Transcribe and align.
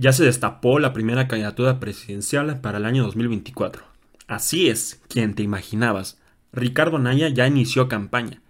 Ya 0.00 0.14
se 0.14 0.24
destapó 0.24 0.78
la 0.78 0.94
primera 0.94 1.28
candidatura 1.28 1.78
presidencial 1.78 2.62
para 2.62 2.78
el 2.78 2.86
año 2.86 3.02
2024. 3.02 3.82
Así 4.28 4.70
es, 4.70 5.02
quien 5.10 5.34
te 5.34 5.42
imaginabas. 5.42 6.18
Ricardo 6.54 6.98
Naya 6.98 7.28
ya 7.28 7.46
inició 7.46 7.86
campaña. 7.86 8.40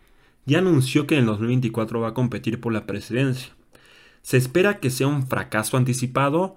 Ya 0.47 0.59
anunció 0.59 1.09
que 1.09 1.17
en 1.17 1.23
el 1.23 1.27
2024 1.27 1.99
va 1.99 2.11
a 2.11 2.15
competir 2.15 2.61
por 2.61 2.73
la 2.73 2.87
presidencia. 2.87 3.53
Se 4.23 4.37
espera 4.37 4.79
que 4.79 4.91
sea 4.91 5.09
un 5.09 5.27
fracaso 5.27 5.77
anticipado 5.77 6.57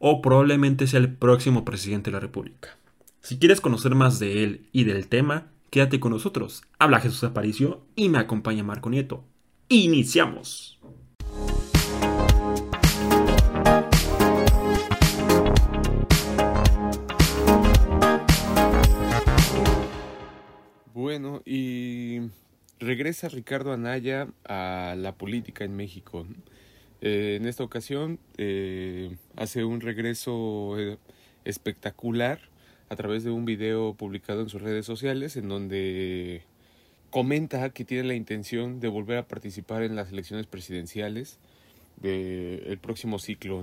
o 0.00 0.20
probablemente 0.20 0.88
sea 0.88 0.98
el 0.98 1.14
próximo 1.14 1.64
presidente 1.64 2.10
de 2.10 2.14
la 2.14 2.20
República. 2.20 2.76
Si 3.20 3.38
quieres 3.38 3.60
conocer 3.60 3.94
más 3.94 4.18
de 4.18 4.42
él 4.42 4.66
y 4.72 4.82
del 4.82 5.06
tema, 5.06 5.52
quédate 5.70 6.00
con 6.00 6.10
nosotros. 6.10 6.64
Habla 6.80 6.98
Jesús 6.98 7.22
Aparicio 7.22 7.82
y 7.94 8.08
me 8.08 8.18
acompaña 8.18 8.64
Marco 8.64 8.90
Nieto. 8.90 9.22
¡Iniciamos! 9.68 10.80
Bueno, 21.04 21.42
y 21.44 22.30
regresa 22.80 23.28
Ricardo 23.28 23.74
Anaya 23.74 24.26
a 24.46 24.94
la 24.96 25.12
política 25.12 25.62
en 25.62 25.76
México. 25.76 26.26
Eh, 27.02 27.36
en 27.38 27.46
esta 27.46 27.62
ocasión 27.62 28.18
eh, 28.38 29.14
hace 29.36 29.64
un 29.64 29.82
regreso 29.82 30.78
eh, 30.78 30.96
espectacular 31.44 32.40
a 32.88 32.96
través 32.96 33.22
de 33.22 33.30
un 33.30 33.44
video 33.44 33.92
publicado 33.92 34.40
en 34.40 34.48
sus 34.48 34.62
redes 34.62 34.86
sociales 34.86 35.36
en 35.36 35.50
donde 35.50 36.40
comenta 37.10 37.68
que 37.68 37.84
tiene 37.84 38.04
la 38.04 38.14
intención 38.14 38.80
de 38.80 38.88
volver 38.88 39.18
a 39.18 39.28
participar 39.28 39.82
en 39.82 39.96
las 39.96 40.10
elecciones 40.10 40.46
presidenciales 40.46 41.38
del 42.00 42.78
próximo 42.78 43.18
ciclo. 43.18 43.62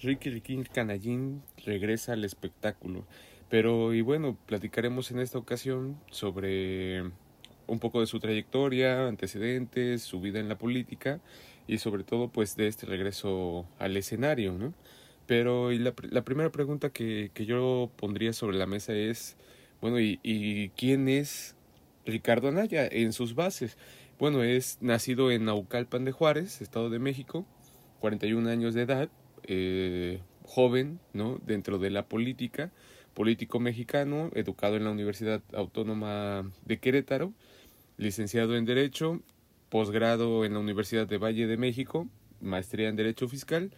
Ricky 0.00 0.30
Ricky 0.30 0.62
Canallín 0.72 1.42
regresa 1.66 2.12
al 2.12 2.24
espectáculo. 2.24 3.06
Pero 3.48 3.94
y 3.94 4.02
bueno, 4.02 4.36
platicaremos 4.46 5.10
en 5.10 5.20
esta 5.20 5.38
ocasión 5.38 5.98
sobre 6.10 7.02
un 7.66 7.78
poco 7.78 8.00
de 8.00 8.06
su 8.06 8.18
trayectoria, 8.20 9.06
antecedentes, 9.06 10.02
su 10.02 10.20
vida 10.20 10.40
en 10.40 10.48
la 10.48 10.58
política 10.58 11.20
y 11.66 11.78
sobre 11.78 12.04
todo 12.04 12.28
pues 12.28 12.56
de 12.56 12.66
este 12.66 12.86
regreso 12.86 13.66
al 13.78 13.96
escenario, 13.96 14.52
¿no? 14.52 14.74
Pero 15.26 15.72
y 15.72 15.78
la, 15.78 15.92
primera 15.92 16.50
pregunta 16.50 16.90
que, 16.90 17.30
que, 17.34 17.44
yo 17.44 17.90
pondría 17.96 18.32
sobre 18.32 18.56
la 18.56 18.66
mesa 18.66 18.94
es, 18.94 19.36
bueno, 19.82 20.00
¿y, 20.00 20.18
¿y 20.22 20.70
quién 20.70 21.06
es 21.08 21.54
Ricardo 22.06 22.48
Anaya 22.48 22.88
en 22.90 23.12
sus 23.12 23.34
bases? 23.34 23.76
Bueno, 24.18 24.42
es 24.42 24.78
nacido 24.80 25.30
en 25.30 25.44
Naucalpan 25.44 26.06
de 26.06 26.12
Juárez, 26.12 26.62
Estado 26.62 26.88
de 26.88 26.98
México, 26.98 27.46
41 28.00 28.48
años 28.48 28.72
de 28.72 28.82
edad, 28.82 29.10
eh, 29.44 30.20
joven, 30.44 30.98
¿no? 31.12 31.38
Dentro 31.46 31.78
de 31.78 31.90
la 31.90 32.06
política, 32.08 32.72
político 33.18 33.58
mexicano, 33.58 34.30
educado 34.36 34.76
en 34.76 34.84
la 34.84 34.92
Universidad 34.92 35.42
Autónoma 35.52 36.52
de 36.64 36.78
Querétaro, 36.78 37.32
licenciado 37.96 38.56
en 38.56 38.64
Derecho, 38.64 39.20
posgrado 39.70 40.44
en 40.44 40.52
la 40.52 40.60
Universidad 40.60 41.08
de 41.08 41.18
Valle 41.18 41.48
de 41.48 41.56
México, 41.56 42.06
maestría 42.40 42.88
en 42.88 42.94
Derecho 42.94 43.26
Fiscal 43.26 43.72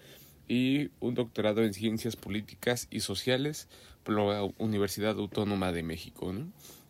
y 0.47 0.91
un 1.01 1.15
doctorado 1.15 1.65
en 1.65 1.73
Ciencias 1.73 2.17
Políticas 2.17 2.87
y 2.91 3.01
Sociales 3.01 3.67
por 4.05 4.17
la 4.17 4.47
Universidad 4.59 5.17
Autónoma 5.17 5.73
de 5.73 5.85
México. 5.85 6.35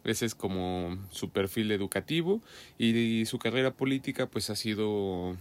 Ese 0.03 0.27
es 0.27 0.35
como 0.35 0.99
su 1.13 1.31
perfil 1.31 1.71
educativo 1.71 2.43
y 2.79 3.27
su 3.27 3.39
carrera 3.39 3.75
política 3.75 4.27
pues 4.27 4.51
ha 4.51 4.57
sido 4.57 5.37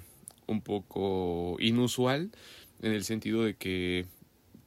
un 0.46 0.62
poco 0.62 1.58
inusual 1.60 2.30
en 2.84 2.92
el 2.92 3.04
sentido 3.04 3.46
de 3.46 3.56
que 3.56 4.06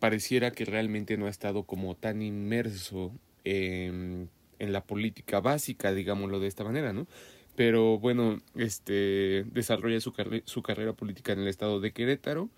pareciera 0.03 0.51
que 0.51 0.65
realmente 0.65 1.17
no 1.17 1.27
ha 1.27 1.31
estado 1.31 1.63
como 1.63 1.95
tan 1.95 2.23
inmerso 2.23 3.13
en, 3.45 4.31
la 4.59 4.85
política 4.85 5.39
básica, 5.39 5.95
digámoslo 5.95 6.41
de 6.41 6.49
esta 6.49 6.65
manera, 6.65 6.93
¿no? 6.93 7.07
Pero 7.55 8.01
bueno, 8.01 8.43
este 8.57 9.45
desarrolla 9.53 10.01
su, 10.01 10.13
su 10.45 10.63
carrera 10.63 10.93
política 10.95 11.33
en 11.33 11.39
el 11.39 11.47
estado 11.47 11.79
de 11.79 11.93
Querétaro, 11.93 12.51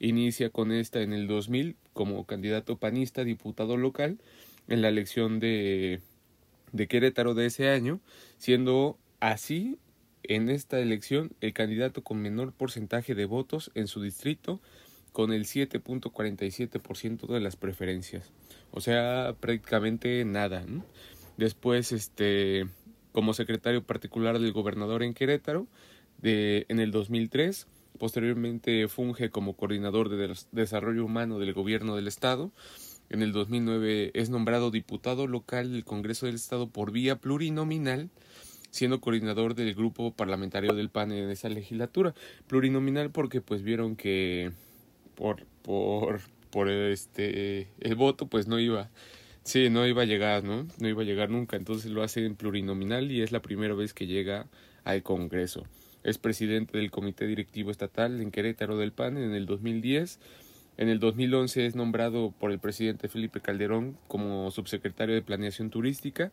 inicia 0.00 0.50
con 0.50 0.70
esta 0.70 1.00
en 1.00 1.14
el 1.14 1.28
2000 1.28 1.76
como 1.94 2.26
candidato 2.26 2.76
panista, 2.76 3.24
diputado 3.24 3.78
local, 3.78 4.18
en 4.68 4.82
la 4.82 4.88
elección 4.90 5.40
de, 5.40 6.02
de 6.72 6.88
Querétaro 6.88 7.32
de 7.32 7.46
ese 7.46 7.70
año, 7.70 8.00
siendo 8.36 8.98
así 9.18 9.78
en 10.24 10.50
esta 10.50 10.78
elección 10.78 11.32
el 11.40 11.54
candidato 11.54 12.04
con 12.04 12.20
menor 12.20 12.52
porcentaje 12.52 13.14
de 13.14 13.24
votos 13.24 13.70
en 13.74 13.86
su 13.86 14.02
distrito 14.02 14.60
con 15.12 15.32
el 15.32 15.44
7.47% 15.44 17.26
de 17.26 17.40
las 17.40 17.56
preferencias. 17.56 18.30
O 18.70 18.80
sea, 18.80 19.36
prácticamente 19.38 20.24
nada. 20.24 20.64
Después, 21.36 21.92
este, 21.92 22.66
como 23.12 23.34
secretario 23.34 23.84
particular 23.84 24.38
del 24.38 24.52
gobernador 24.52 25.02
en 25.02 25.14
Querétaro, 25.14 25.66
de, 26.18 26.66
en 26.68 26.80
el 26.80 26.90
2003, 26.90 27.66
posteriormente 27.98 28.88
funge 28.88 29.30
como 29.30 29.54
coordinador 29.54 30.08
de 30.08 30.34
desarrollo 30.52 31.04
humano 31.04 31.38
del 31.38 31.52
gobierno 31.52 31.94
del 31.94 32.08
estado. 32.08 32.50
En 33.10 33.22
el 33.22 33.32
2009 33.32 34.12
es 34.14 34.30
nombrado 34.30 34.70
diputado 34.70 35.26
local 35.26 35.72
del 35.72 35.84
Congreso 35.84 36.26
del 36.26 36.36
Estado 36.36 36.68
por 36.70 36.92
vía 36.92 37.16
plurinominal, 37.16 38.08
siendo 38.70 39.02
coordinador 39.02 39.54
del 39.54 39.74
grupo 39.74 40.12
parlamentario 40.14 40.72
del 40.72 40.88
PAN 40.88 41.12
en 41.12 41.28
esa 41.28 41.50
legislatura. 41.50 42.14
Plurinominal 42.46 43.10
porque 43.10 43.42
pues 43.42 43.62
vieron 43.62 43.96
que 43.96 44.52
por, 45.14 45.46
por, 45.62 46.20
por 46.50 46.68
este, 46.68 47.68
el 47.80 47.94
voto, 47.94 48.26
pues 48.26 48.46
no 48.46 48.58
iba, 48.58 48.90
sí, 49.42 49.70
no 49.70 49.86
iba 49.86 50.02
a 50.02 50.06
llegar, 50.06 50.44
¿no? 50.44 50.66
No 50.78 50.88
iba 50.88 51.02
a 51.02 51.06
llegar 51.06 51.30
nunca, 51.30 51.56
entonces 51.56 51.90
lo 51.90 52.02
hace 52.02 52.24
en 52.26 52.36
plurinominal 52.36 53.10
y 53.10 53.22
es 53.22 53.32
la 53.32 53.42
primera 53.42 53.74
vez 53.74 53.94
que 53.94 54.06
llega 54.06 54.46
al 54.84 55.02
Congreso. 55.02 55.64
Es 56.04 56.18
presidente 56.18 56.78
del 56.78 56.90
Comité 56.90 57.26
Directivo 57.26 57.70
Estatal 57.70 58.20
en 58.20 58.30
Querétaro 58.30 58.76
del 58.76 58.92
PAN 58.92 59.16
en 59.16 59.34
el 59.34 59.46
2010. 59.46 60.18
En 60.76 60.88
el 60.88 60.98
2011 60.98 61.66
es 61.66 61.76
nombrado 61.76 62.34
por 62.38 62.50
el 62.50 62.58
presidente 62.58 63.08
Felipe 63.08 63.40
Calderón 63.40 63.96
como 64.08 64.50
subsecretario 64.50 65.14
de 65.14 65.22
Planeación 65.22 65.70
Turística. 65.70 66.32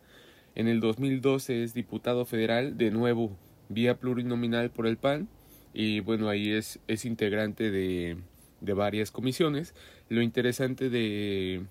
En 0.56 0.66
el 0.66 0.80
2012 0.80 1.62
es 1.62 1.74
diputado 1.74 2.24
federal, 2.24 2.76
de 2.76 2.90
nuevo 2.90 3.36
vía 3.68 3.96
plurinominal 3.98 4.70
por 4.70 4.86
el 4.86 4.96
PAN. 4.96 5.28
Y 5.72 6.00
bueno, 6.00 6.28
ahí 6.28 6.50
es, 6.50 6.80
es 6.88 7.04
integrante 7.04 7.70
de, 7.70 8.16
de 8.60 8.72
varias 8.74 9.10
comisiones. 9.10 9.74
Lo 10.08 10.22
interesante 10.22 10.90
de, 10.90 11.64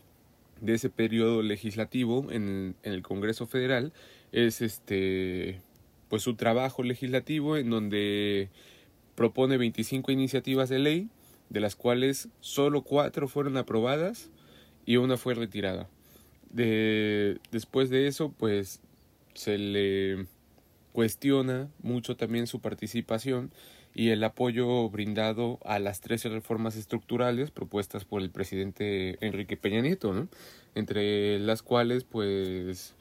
de 0.62 0.74
ese 0.74 0.90
periodo 0.90 1.42
legislativo 1.42 2.32
en, 2.32 2.76
en, 2.84 2.94
el 2.94 3.02
Congreso 3.02 3.48
Federal 3.48 3.94
es 4.32 4.62
este 4.62 5.62
pues 6.10 6.24
su 6.24 6.36
trabajo 6.36 6.82
legislativo 6.82 7.56
en 7.56 7.70
donde 7.70 8.50
propone 9.16 9.58
25 9.58 10.12
iniciativas 10.12 10.70
de 10.70 10.80
ley, 10.80 11.10
de 11.50 11.60
las 11.60 11.76
cuales 11.76 12.30
solo 12.40 12.82
cuatro 12.82 13.28
fueron 13.28 13.58
aprobadas 13.58 14.32
y 14.86 14.98
una 14.98 15.18
fue 15.18 15.36
retirada. 15.36 15.88
De, 16.50 17.38
después 17.52 17.92
de 17.92 18.08
eso, 18.08 18.34
pues 18.36 18.82
se 19.36 19.58
le 19.60 20.26
cuestiona 20.94 21.70
mucho 21.84 22.18
también 22.18 22.48
su 22.48 22.60
participación 22.60 23.52
y 23.94 24.10
el 24.10 24.24
apoyo 24.24 24.90
brindado 24.90 25.60
a 25.66 25.80
las 25.80 26.02
13 26.02 26.30
reformas 26.30 26.76
estructurales 26.76 27.52
propuestas 27.52 28.06
por 28.06 28.22
el 28.22 28.30
presidente 28.30 29.18
Enrique 29.26 29.58
Peña 29.58 29.82
Nieto, 29.82 30.28
entre 30.76 31.40
las 31.40 31.62
cuales 31.62 32.04
pues 32.04 32.96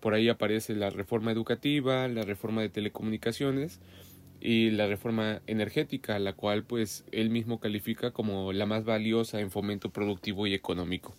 por 0.00 0.14
ahí 0.14 0.28
aparece 0.28 0.74
la 0.74 0.90
reforma 0.90 1.30
educativa, 1.30 2.08
la 2.08 2.22
reforma 2.22 2.62
de 2.62 2.70
telecomunicaciones 2.70 3.80
y 4.40 4.70
la 4.70 4.86
reforma 4.86 5.42
energética, 5.46 6.18
la 6.18 6.32
cual 6.32 6.64
pues 6.64 7.04
él 7.12 7.28
mismo 7.28 7.60
califica 7.60 8.10
como 8.10 8.52
la 8.52 8.64
más 8.64 8.84
valiosa 8.84 9.40
en 9.40 9.50
fomento 9.50 9.90
productivo 9.90 10.46
y 10.46 10.54
económico. 10.54 11.14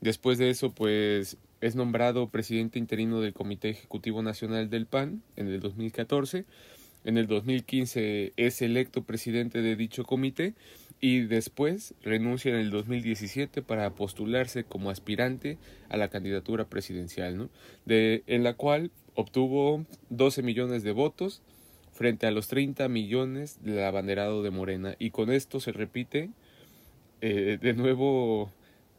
Después 0.00 0.38
de 0.38 0.48
eso 0.48 0.70
pues 0.72 1.36
es 1.60 1.76
nombrado 1.76 2.30
presidente 2.30 2.78
interino 2.78 3.20
del 3.20 3.34
Comité 3.34 3.68
Ejecutivo 3.70 4.22
Nacional 4.22 4.70
del 4.70 4.86
PAN 4.86 5.22
en 5.36 5.48
el 5.48 5.60
2014 5.60 6.46
en 7.08 7.16
el 7.16 7.26
2015 7.26 8.34
es 8.36 8.60
electo 8.60 9.02
presidente 9.02 9.62
de 9.62 9.76
dicho 9.76 10.04
comité 10.04 10.52
y 11.00 11.20
después 11.20 11.94
renuncia 12.02 12.52
en 12.52 12.58
el 12.58 12.70
2017 12.70 13.62
para 13.62 13.94
postularse 13.94 14.64
como 14.64 14.90
aspirante 14.90 15.56
a 15.88 15.96
la 15.96 16.08
candidatura 16.08 16.66
presidencial, 16.66 17.48
de, 17.86 18.24
en 18.26 18.44
la 18.44 18.52
cual 18.52 18.90
obtuvo 19.14 19.86
12 20.10 20.42
millones 20.42 20.82
de 20.82 20.92
votos 20.92 21.40
frente 21.94 22.26
a 22.26 22.30
los 22.30 22.46
30 22.48 22.86
millones 22.88 23.58
del 23.62 23.82
abanderado 23.84 24.42
de 24.42 24.50
Morena 24.50 24.94
y 24.98 25.08
con 25.08 25.32
esto 25.32 25.60
se 25.60 25.72
repite 25.72 26.28
eh, 27.22 27.56
de 27.58 27.72
nuevo 27.72 28.52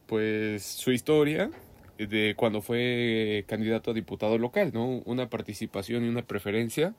pues 0.06 0.64
su 0.64 0.90
historia 0.90 1.52
de 1.96 2.34
cuando 2.36 2.60
fue 2.60 3.44
candidato 3.46 3.92
a 3.92 3.94
diputado 3.94 4.36
local, 4.36 4.72
¿no? 4.74 5.00
Una 5.04 5.30
participación 5.30 6.04
y 6.04 6.08
una 6.08 6.22
preferencia 6.22 6.92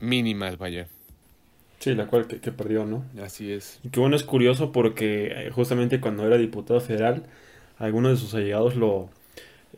mínimas, 0.00 0.58
vaya. 0.58 0.88
Sí, 1.78 1.94
la 1.94 2.06
cual 2.06 2.26
que, 2.26 2.52
perdió, 2.52 2.84
¿no? 2.84 3.04
Así 3.22 3.52
es. 3.52 3.78
Y 3.84 3.90
que 3.90 4.00
bueno, 4.00 4.16
es 4.16 4.24
curioso 4.24 4.72
porque 4.72 5.26
eh, 5.26 5.50
justamente 5.50 6.00
cuando 6.00 6.26
era 6.26 6.36
diputado 6.36 6.80
federal, 6.80 7.24
algunos 7.78 8.12
de 8.12 8.16
sus 8.16 8.34
allegados 8.34 8.74
lo, 8.74 9.10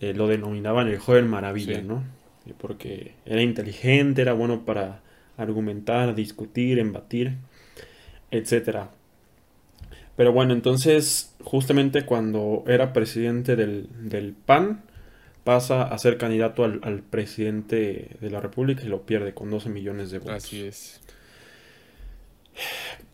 eh, 0.00 0.14
lo 0.14 0.26
denominaban 0.26 0.88
el 0.88 0.98
joven 0.98 1.28
maravilla, 1.28 1.82
¿no? 1.82 2.02
Porque 2.58 3.12
era 3.26 3.42
inteligente, 3.42 4.22
era 4.22 4.32
bueno 4.32 4.64
para 4.64 5.02
argumentar, 5.36 6.14
discutir, 6.14 6.78
embatir, 6.78 7.34
etcétera. 8.30 8.90
Pero 10.16 10.32
bueno, 10.32 10.52
entonces, 10.54 11.34
justamente 11.42 12.04
cuando 12.04 12.64
era 12.66 12.92
presidente 12.92 13.56
del, 13.56 13.88
del 14.08 14.32
PAN, 14.32 14.82
pasa 15.44 15.82
a 15.82 15.98
ser 15.98 16.18
candidato 16.18 16.64
al, 16.64 16.80
al, 16.82 17.02
presidente 17.02 18.16
de 18.20 18.30
la 18.30 18.40
República 18.40 18.82
y 18.84 18.88
lo 18.88 19.02
pierde 19.06 19.34
con 19.34 19.50
12 19.50 19.68
millones 19.68 20.10
de 20.10 20.18
votos. 20.18 20.34
Así 20.34 20.64
es. 20.64 21.00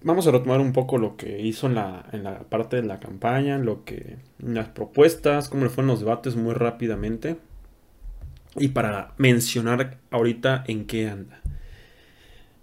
Vamos 0.02 0.26
a 0.26 0.30
retomar 0.30 0.60
un 0.60 0.72
poco 0.72 0.98
lo 0.98 1.16
que 1.16 1.40
hizo 1.40 1.66
en 1.66 1.74
la, 1.74 2.04
en 2.12 2.24
la 2.24 2.40
parte 2.40 2.76
de 2.76 2.82
la 2.82 3.00
campaña, 3.00 3.58
lo 3.58 3.84
que 3.84 4.18
las 4.38 4.68
propuestas, 4.68 5.48
cómo 5.48 5.64
le 5.64 5.70
fueron 5.70 5.88
los 5.88 6.00
debates 6.00 6.36
muy 6.36 6.54
rápidamente. 6.54 7.36
Y 8.56 8.68
para 8.68 9.14
mencionar 9.18 9.98
ahorita 10.10 10.64
en 10.66 10.86
qué 10.86 11.08
anda. 11.08 11.40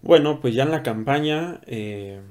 Bueno, 0.01 0.39
pues 0.41 0.53
ya 0.53 0.63
en 0.63 0.71
la 0.71 0.83
campaña, 0.83 1.61
eh, 1.65 2.21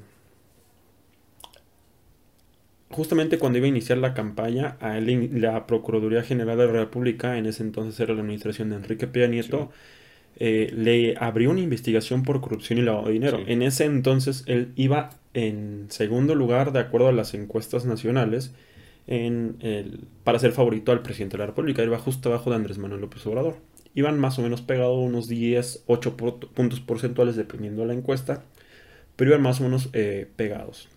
justamente 2.93 3.39
cuando 3.39 3.59
iba 3.59 3.67
a 3.67 3.69
iniciar 3.69 3.99
la 3.99 4.15
campaña, 4.15 4.77
a 4.81 4.99
él, 4.99 5.31
la 5.41 5.67
Procuraduría 5.67 6.23
General 6.23 6.57
de 6.57 6.67
la 6.67 6.73
República, 6.73 7.39
en 7.39 7.47
ese 7.47 7.63
entonces 7.63 7.99
era 8.01 8.15
la 8.15 8.21
administración 8.21 8.71
de 8.71 8.77
Enrique 8.77 9.07
Peña 9.07 9.27
Nieto, 9.27 9.71
eh, 10.37 10.73
le 10.75 11.17
abrió 11.19 11.51
una 11.51 11.61
investigación 11.61 12.23
por 12.23 12.41
corrupción 12.41 12.79
y 12.79 12.83
lavado 12.83 13.07
de 13.07 13.13
dinero. 13.13 13.41
En 13.47 13.63
ese 13.63 13.85
entonces 13.85 14.45
él 14.47 14.73
iba 14.77 15.11
en 15.35 15.87
segundo 15.89 16.35
lugar, 16.35 16.73
de 16.73 16.81
acuerdo 16.81 17.09
a 17.09 17.13
las 17.13 17.35
encuestas 17.35 17.85
nacionales, 17.85 18.53
en 19.07 19.57
el, 19.61 20.01
para 20.25 20.39
ser 20.39 20.53
favorito 20.53 20.93
al 20.93 21.03
presidente 21.03 21.37
de 21.37 21.43
la 21.43 21.47
República. 21.47 21.83
Iba 21.83 21.99
justo 21.99 22.29
abajo 22.29 22.51
de 22.51 22.57
Andrés 22.57 22.79
Manuel 22.79 23.01
López 23.01 23.27
Obrador. 23.27 23.57
Iban 23.95 24.19
más 24.19 24.39
o 24.39 24.43
menos 24.43 24.63
pegados 24.63 24.99
unos 24.99 25.29
10, 25.29 25.85
8 25.87 26.17
puntos 26.17 26.81
porcentuales 26.81 27.37
dependiendo 27.37 27.83
de 27.83 27.89
la 27.89 27.95
encuesta, 27.95 28.45
pero 29.17 29.31
iban 29.31 29.43
más 29.43 29.61
o 29.61 29.65
menos 29.65 29.91
eh, 29.93 30.29
pegados. 30.37 30.89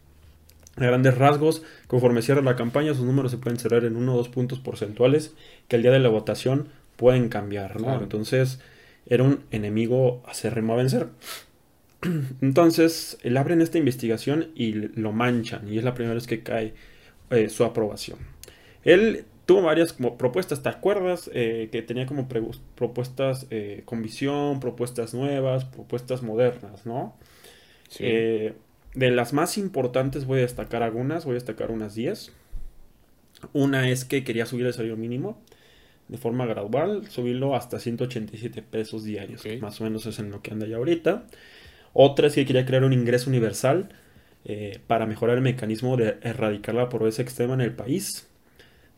A 0.77 0.83
grandes 0.85 1.17
rasgos, 1.17 1.63
conforme 1.87 2.21
cierra 2.21 2.41
la 2.41 2.55
campaña, 2.55 2.93
sus 2.93 3.05
números 3.05 3.31
se 3.31 3.37
pueden 3.37 3.59
cerrar 3.59 3.85
en 3.85 3.95
1 3.95 4.13
o 4.13 4.17
2 4.17 4.29
puntos 4.29 4.59
porcentuales 4.59 5.33
que 5.67 5.77
al 5.77 5.81
día 5.81 5.91
de 5.91 5.99
la 5.99 6.09
votación 6.09 6.67
pueden 6.97 7.29
cambiar, 7.29 7.79
¿no? 7.79 8.01
Entonces, 8.01 8.59
era 9.05 9.23
un 9.23 9.41
enemigo 9.51 10.21
acérrimo 10.25 10.73
a 10.73 10.77
vencer. 10.77 11.07
Entonces, 12.41 13.17
él 13.23 13.37
abre 13.37 13.61
esta 13.61 13.77
investigación 13.77 14.49
y 14.55 14.73
lo 14.73 15.11
manchan, 15.11 15.67
y 15.71 15.77
es 15.77 15.83
la 15.83 15.93
primera 15.93 16.15
vez 16.15 16.27
que 16.27 16.43
cae 16.43 16.73
eh, 17.29 17.49
su 17.49 17.63
aprobación. 17.63 18.19
Él 18.83 19.25
tuvo 19.45 19.61
varias 19.63 19.93
como 19.93 20.17
propuestas, 20.17 20.61
¿te 20.61 20.69
acuerdas? 20.69 21.29
Eh, 21.33 21.69
que 21.71 21.81
tenía 21.81 22.05
como 22.05 22.27
propuestas 22.27 23.47
eh, 23.49 23.83
con 23.85 24.01
visión, 24.01 24.59
propuestas 24.59 25.13
nuevas, 25.13 25.65
propuestas 25.65 26.21
modernas, 26.21 26.85
¿no? 26.85 27.15
De 28.95 29.11
las 29.11 29.33
más 29.33 29.57
importantes 29.57 30.25
voy 30.25 30.39
a 30.39 30.43
destacar 30.43 30.83
algunas, 30.83 31.25
voy 31.25 31.33
a 31.33 31.35
destacar 31.35 31.71
unas 31.71 31.95
10. 31.95 32.31
Una 33.53 33.89
es 33.89 34.05
que 34.05 34.23
quería 34.23 34.45
subir 34.45 34.65
el 34.65 34.73
salario 34.73 34.97
mínimo 34.97 35.37
de 36.07 36.17
forma 36.17 36.45
gradual, 36.45 37.07
subirlo 37.09 37.55
hasta 37.55 37.79
187 37.79 38.61
pesos 38.61 39.03
diarios, 39.03 39.43
más 39.59 39.81
o 39.81 39.83
menos 39.83 40.05
es 40.05 40.19
en 40.19 40.31
lo 40.31 40.41
que 40.41 40.51
anda 40.51 40.67
ya 40.67 40.77
ahorita. 40.77 41.25
Otra 41.93 42.27
es 42.27 42.35
que 42.35 42.45
quería 42.45 42.65
crear 42.65 42.83
un 42.83 42.93
ingreso 42.93 43.29
universal 43.29 43.89
eh, 44.43 44.79
para 44.85 45.05
mejorar 45.05 45.37
el 45.37 45.43
mecanismo 45.43 45.97
de 45.97 46.17
erradicar 46.21 46.75
la 46.75 46.89
pobreza 46.89 47.21
extrema 47.21 47.55
en 47.55 47.61
el 47.61 47.73
país. 47.73 48.27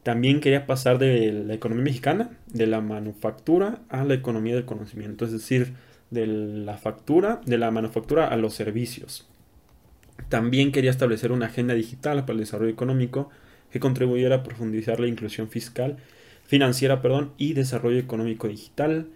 También 0.03 0.41
quería 0.41 0.65
pasar 0.65 0.97
de 0.99 1.31
la 1.31 1.53
economía 1.53 1.85
mexicana, 1.85 2.31
de 2.47 2.67
la 2.67 2.81
manufactura 2.81 3.81
a 3.89 4.03
la 4.03 4.13
economía 4.13 4.55
del 4.55 4.65
conocimiento, 4.65 5.25
es 5.25 5.31
decir, 5.31 5.73
de 6.11 6.27
la 6.27 6.77
factura, 6.77 7.41
de 7.45 7.57
la 7.57 7.71
manufactura 7.71 8.27
a 8.27 8.37
los 8.37 8.53
servicios. 8.53 9.27
También 10.29 10.71
quería 10.71 10.91
establecer 10.91 11.31
una 11.31 11.47
agenda 11.47 11.73
digital 11.73 12.21
para 12.21 12.33
el 12.33 12.39
desarrollo 12.39 12.71
económico 12.71 13.29
que 13.71 13.79
contribuyera 13.79 14.37
a 14.37 14.43
profundizar 14.43 14.99
la 14.99 15.07
inclusión 15.07 15.49
fiscal 15.49 15.97
financiera 16.47 17.01
perdón, 17.01 17.33
y 17.37 17.53
desarrollo 17.53 17.99
económico 17.99 18.47
digital. 18.47 19.07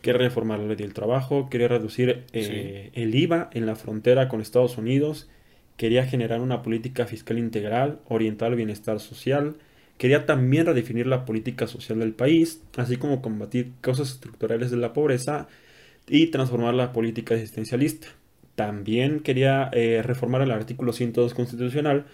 Quiere 0.00 0.18
reformar 0.18 0.58
la 0.58 0.68
ley 0.68 0.76
del 0.76 0.94
trabajo, 0.94 1.48
quería 1.50 1.68
reducir 1.68 2.24
eh, 2.32 2.90
el 2.94 3.14
IVA 3.14 3.50
en 3.52 3.66
la 3.66 3.76
frontera 3.76 4.28
con 4.28 4.40
Estados 4.40 4.78
Unidos, 4.78 5.28
quería 5.76 6.06
generar 6.06 6.40
una 6.40 6.62
política 6.62 7.06
fiscal 7.06 7.38
integral 7.38 8.00
orientada 8.08 8.50
al 8.50 8.56
bienestar 8.56 9.00
social, 9.00 9.56
quería 9.98 10.24
también 10.24 10.66
redefinir 10.66 11.08
la 11.08 11.24
política 11.24 11.66
social 11.66 11.98
del 11.98 12.12
país, 12.12 12.62
así 12.76 12.96
como 12.96 13.20
combatir 13.20 13.72
causas 13.80 14.10
estructurales 14.10 14.70
de 14.70 14.76
la 14.76 14.92
pobreza 14.92 15.48
y 16.06 16.28
transformar 16.28 16.74
la 16.74 16.92
política 16.92 17.34
existencialista. 17.34 18.08
También 18.58 19.20
quería 19.20 19.70
eh, 19.72 20.02
reformar 20.04 20.42
el 20.42 20.50
artículo 20.50 20.92
102 20.92 21.32
constitucional 21.32 22.06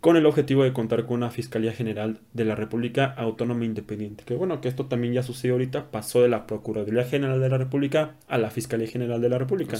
con 0.00 0.16
el 0.16 0.26
objetivo 0.26 0.64
de 0.64 0.72
contar 0.72 1.06
con 1.06 1.18
una 1.18 1.30
Fiscalía 1.30 1.70
General 1.70 2.18
de 2.32 2.44
la 2.44 2.56
República 2.56 3.14
Autónoma 3.16 3.64
Independiente. 3.64 4.24
Que 4.24 4.34
bueno, 4.34 4.60
que 4.60 4.66
esto 4.66 4.86
también 4.86 5.14
ya 5.14 5.22
sucedió 5.22 5.54
ahorita, 5.54 5.92
pasó 5.92 6.20
de 6.20 6.28
la 6.28 6.48
Procuraduría 6.48 7.04
General 7.04 7.40
de 7.40 7.48
la 7.48 7.58
República 7.58 8.16
a 8.26 8.38
la 8.38 8.50
Fiscalía 8.50 8.88
General 8.88 9.20
de 9.20 9.28
la 9.28 9.38
República. 9.38 9.78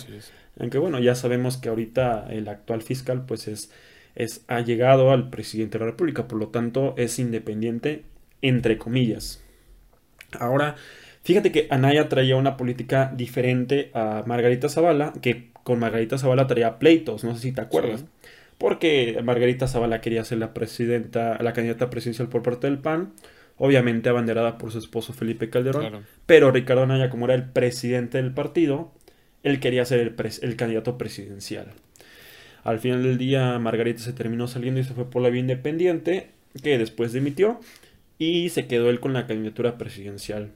Aunque 0.60 0.78
bueno, 0.78 1.00
ya 1.00 1.16
sabemos 1.16 1.56
que 1.56 1.68
ahorita 1.68 2.28
el 2.30 2.46
actual 2.46 2.82
fiscal 2.82 3.26
pues 3.26 3.48
es, 3.48 3.72
es 4.14 4.44
ha 4.46 4.60
llegado 4.60 5.10
al 5.10 5.30
presidente 5.30 5.78
de 5.78 5.84
la 5.84 5.90
República, 5.90 6.28
por 6.28 6.38
lo 6.38 6.46
tanto 6.46 6.94
es 6.96 7.18
independiente 7.18 8.04
entre 8.40 8.78
comillas. 8.78 9.42
Ahora, 10.38 10.76
fíjate 11.24 11.50
que 11.50 11.66
Anaya 11.70 12.08
traía 12.08 12.36
una 12.36 12.56
política 12.56 13.12
diferente 13.16 13.90
a 13.92 14.22
Margarita 14.26 14.68
Zavala, 14.68 15.12
que 15.20 15.50
con 15.64 15.80
Margarita 15.80 16.18
Zavala 16.18 16.46
traía 16.46 16.78
pleitos, 16.78 17.24
no 17.24 17.34
sé 17.34 17.42
si 17.42 17.52
te 17.52 17.62
acuerdas 17.62 18.04
porque 18.58 19.20
Margarita 19.22 19.68
Zavala 19.68 20.00
quería 20.00 20.24
ser 20.24 20.38
la 20.38 20.54
presidenta, 20.54 21.38
la 21.42 21.52
candidata 21.52 21.90
presidencial 21.90 22.28
por 22.28 22.42
parte 22.42 22.66
del 22.66 22.78
PAN, 22.78 23.12
obviamente 23.56 24.08
abanderada 24.08 24.58
por 24.58 24.72
su 24.72 24.78
esposo 24.78 25.12
Felipe 25.12 25.50
Calderón, 25.50 26.04
pero 26.26 26.50
Ricardo 26.50 26.82
Anaya, 26.84 27.10
como 27.10 27.26
era 27.26 27.34
el 27.34 27.44
presidente 27.44 28.18
del 28.18 28.32
partido, 28.32 28.92
él 29.42 29.60
quería 29.60 29.84
ser 29.84 30.00
el, 30.00 30.14
el 30.42 30.56
candidato 30.56 30.98
presidencial. 30.98 31.72
Al 32.62 32.78
final 32.78 33.02
del 33.02 33.18
día, 33.18 33.58
Margarita 33.58 34.00
se 34.00 34.12
terminó 34.12 34.48
saliendo 34.48 34.80
y 34.80 34.84
se 34.84 34.94
fue 34.94 35.10
por 35.10 35.20
la 35.20 35.28
vía 35.28 35.40
independiente, 35.40 36.30
que 36.62 36.78
después 36.78 37.12
dimitió, 37.12 37.60
y 38.18 38.48
se 38.48 38.66
quedó 38.66 38.88
él 38.88 39.00
con 39.00 39.12
la 39.12 39.26
candidatura 39.26 39.76
presidencial. 39.76 40.52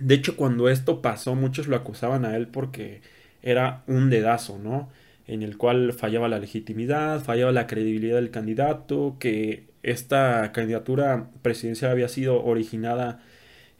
De 0.00 0.14
hecho, 0.14 0.36
cuando 0.36 0.68
esto 0.68 1.02
pasó, 1.02 1.34
muchos 1.34 1.68
lo 1.68 1.76
acusaban 1.76 2.24
a 2.24 2.36
él 2.36 2.48
porque 2.48 3.02
era 3.42 3.84
un 3.86 4.10
dedazo, 4.10 4.58
¿no? 4.58 4.90
en 5.26 5.42
el 5.42 5.56
cual 5.56 5.92
fallaba 5.92 6.28
la 6.28 6.38
legitimidad, 6.38 7.22
fallaba 7.22 7.52
la 7.52 7.66
credibilidad 7.66 8.16
del 8.16 8.30
candidato, 8.30 9.16
que 9.18 9.68
esta 9.82 10.52
candidatura 10.52 11.30
presidencial 11.42 11.92
había 11.92 12.08
sido 12.08 12.44
originada 12.44 13.22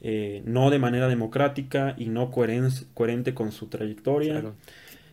eh, 0.01 0.43
no 0.47 0.71
de 0.71 0.79
manera 0.79 1.09
democrática 1.09 1.95
y 1.99 2.07
no 2.07 2.31
coherente 2.31 3.35
con 3.35 3.53
su 3.53 3.69
trayectoria. 3.69 4.43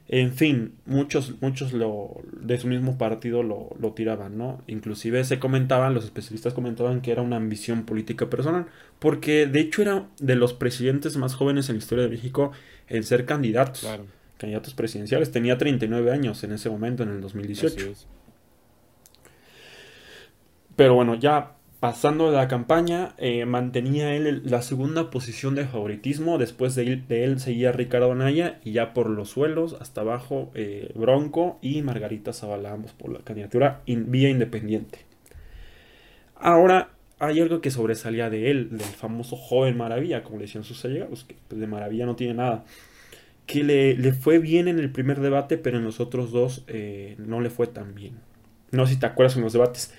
En 0.08 0.34
fin, 0.34 0.74
muchos, 0.86 1.42
muchos 1.42 1.72
lo, 1.72 2.22
de 2.34 2.60
su 2.60 2.68
mismo 2.68 2.98
partido 2.98 3.44
lo, 3.44 3.70
lo, 3.80 3.94
tiraban, 3.94 4.38
¿no? 4.38 4.62
Inclusive 4.68 5.24
se 5.24 5.40
comentaban, 5.40 5.94
los 5.94 6.04
especialistas 6.04 6.54
comentaban 6.54 7.02
que 7.02 7.12
era 7.12 7.22
una 7.22 7.38
ambición 7.38 7.86
política 7.86 8.30
personal, 8.30 8.66
porque 9.00 9.48
de 9.48 9.62
hecho 9.62 9.82
era 9.82 10.08
de 10.20 10.36
los 10.36 10.54
presidentes 10.54 11.16
más 11.16 11.36
jóvenes 11.36 11.70
en 11.70 11.76
la 11.76 11.80
historia 11.80 12.04
de 12.04 12.10
México 12.10 12.52
en 12.90 13.04
ser 13.04 13.26
candidatos. 13.26 13.82
Claro 13.82 14.06
candidatos 14.42 14.74
presidenciales. 14.74 15.32
Tenía 15.32 15.58
39 15.58 16.12
años 16.12 16.44
en 16.44 16.52
ese 16.52 16.70
momento, 16.70 17.04
en 17.04 17.10
el 17.10 17.22
2018. 17.22 17.94
Pero 20.76 20.96
bueno, 20.96 21.16
ya 21.16 21.56
pasando 21.82 22.32
la 22.32 22.48
campaña, 22.48 23.16
eh, 23.18 23.46
mantenía 23.46 24.14
él 24.14 24.44
la 24.46 24.62
segunda 24.62 25.10
posición 25.10 25.56
de 25.56 25.66
favoritismo. 25.66 26.38
Después 26.38 26.76
de 26.76 27.04
él, 27.10 27.40
seguía 27.40 27.72
Ricardo 27.72 28.12
Anaya 28.12 28.60
y 28.64 28.72
ya 28.72 28.94
por 28.94 29.10
los 29.10 29.32
suelos, 29.32 29.76
hasta 29.82 30.02
abajo, 30.02 30.52
eh, 30.54 30.92
Bronco 30.96 31.58
y 31.62 31.82
Margarita 31.82 32.34
Zavala, 32.34 32.72
ambos 32.72 32.94
por 32.94 33.12
la 33.12 33.20
candidatura 33.20 33.82
vía 33.88 34.30
independiente. 34.30 35.00
Ahora, 36.36 36.92
hay 37.18 37.40
algo 37.40 37.62
que 37.62 37.72
sobresalía 37.72 38.30
de 38.30 38.52
él, 38.52 38.70
del 38.70 38.82
famoso 38.82 39.36
joven 39.36 39.76
Maravilla, 39.76 40.24
como 40.24 40.38
le 40.38 40.44
decían 40.44 40.64
sus 40.64 40.86
allegados, 40.86 41.24
que 41.24 41.36
pues, 41.48 41.60
de 41.60 41.66
Maravilla 41.66 42.06
no 42.06 42.16
tiene 42.16 42.36
nada 42.36 42.64
que 43.48 43.64
le, 43.64 44.14
fue 44.14 44.38
bien 44.38 44.68
en 44.68 44.78
el 44.78 44.92
primer 44.92 45.20
debate, 45.20 45.58
pero 45.58 45.78
en 45.78 45.84
los 45.84 46.00
otros 46.00 46.32
dos 46.32 46.64
eh, 46.68 47.16
no 47.18 47.42
le 47.42 47.50
fue 47.50 47.66
tan 47.66 47.96
bien. 47.96 48.20
No 48.70 48.86
sé 48.86 48.94
si 48.94 49.00
te 49.00 49.08
acuerdas 49.08 49.36
en 49.36 49.42
los 49.42 49.52
debates. 49.52 49.94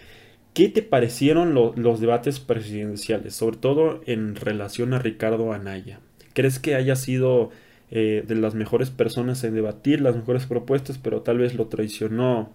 ¿Qué 0.55 0.69
te 0.69 0.83
parecieron 0.83 1.55
los 1.55 2.01
debates 2.01 2.39
presidenciales, 2.39 3.35
sobre 3.35 3.57
todo 3.57 4.03
en 4.05 4.37
relación 4.37 4.93
a 4.93 4.99
Ricardo 4.99 5.53
Anaya? 5.53 6.01
¿Crees 6.35 6.59
que 6.59 6.75
haya 6.75 6.95
sido 6.95 7.51
eh, 7.91 8.23
de 8.27 8.35
las 8.35 8.55
mejores 8.55 8.91
personas 8.91 9.45
en 9.45 9.55
debatir 9.55 10.03
las 10.03 10.15
mejores 10.15 10.45
propuestas, 10.45 10.99
pero 10.99 11.23
tal 11.23 11.39
vez 11.39 11.55
lo 11.55 11.69
traicionó 11.69 12.51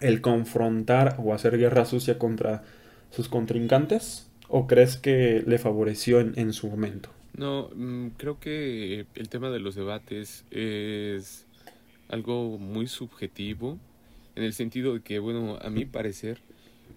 el 0.00 0.20
confrontar 0.20 1.16
o 1.18 1.34
hacer 1.34 1.58
guerra 1.58 1.84
sucia 1.84 2.18
contra 2.18 2.62
sus 3.10 3.28
contrincantes? 3.28 4.30
¿O 4.48 4.68
crees 4.68 4.96
que 4.96 5.42
le 5.44 5.58
favoreció 5.58 6.20
en, 6.20 6.52
su 6.52 6.68
momento? 6.68 7.10
No, 7.36 7.68
mm, 7.74 8.10
creo 8.16 8.38
que 8.38 9.06
el 9.16 9.28
tema 9.28 9.50
de 9.50 9.58
los 9.58 9.74
debates 9.74 10.44
es 10.52 11.46
algo 12.08 12.58
muy 12.58 12.86
subjetivo, 12.86 13.76
en 14.36 14.44
el 14.44 14.52
sentido 14.52 14.94
de 14.94 15.00
que, 15.00 15.18
bueno, 15.18 15.58
a 15.60 15.70
mi 15.70 15.84
parecer, 15.84 16.38